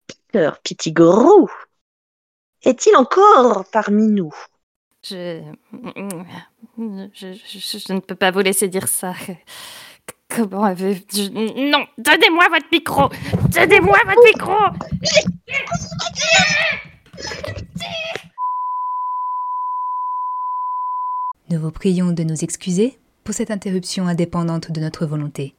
Peter 0.07 0.51
Pettigrew, 0.63 1.47
est-il 2.63 2.95
encore 2.95 3.69
parmi 3.69 4.07
nous? 4.07 4.33
Je... 5.09 5.41
Ne 7.93 7.99
peux 7.99 8.15
pas 8.15 8.31
vous 8.31 8.39
laisser 8.39 8.67
dire 8.67 8.87
ça. 8.87 9.13
Comment 10.29 10.63
avez 10.63 10.95
je- 11.13 11.29
Non, 11.71 11.85
donnez-moi 11.97 12.47
votre 12.49 12.67
micro 12.71 13.09
Donnez-moi 13.49 13.97
votre 14.05 14.23
micro 14.25 14.53
Nous 21.49 21.59
vous 21.59 21.71
prions 21.71 22.11
de 22.11 22.23
nous 22.23 22.43
excuser 22.43 22.97
pour 23.23 23.33
cette 23.33 23.51
interruption 23.51 24.07
indépendante 24.07 24.71
de 24.71 24.81
notre 24.81 25.05
volonté. 25.05 25.55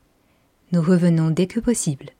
Nous 0.72 0.82
revenons 0.82 1.30
dès 1.30 1.46
que 1.46 1.60
possible. 1.60 2.10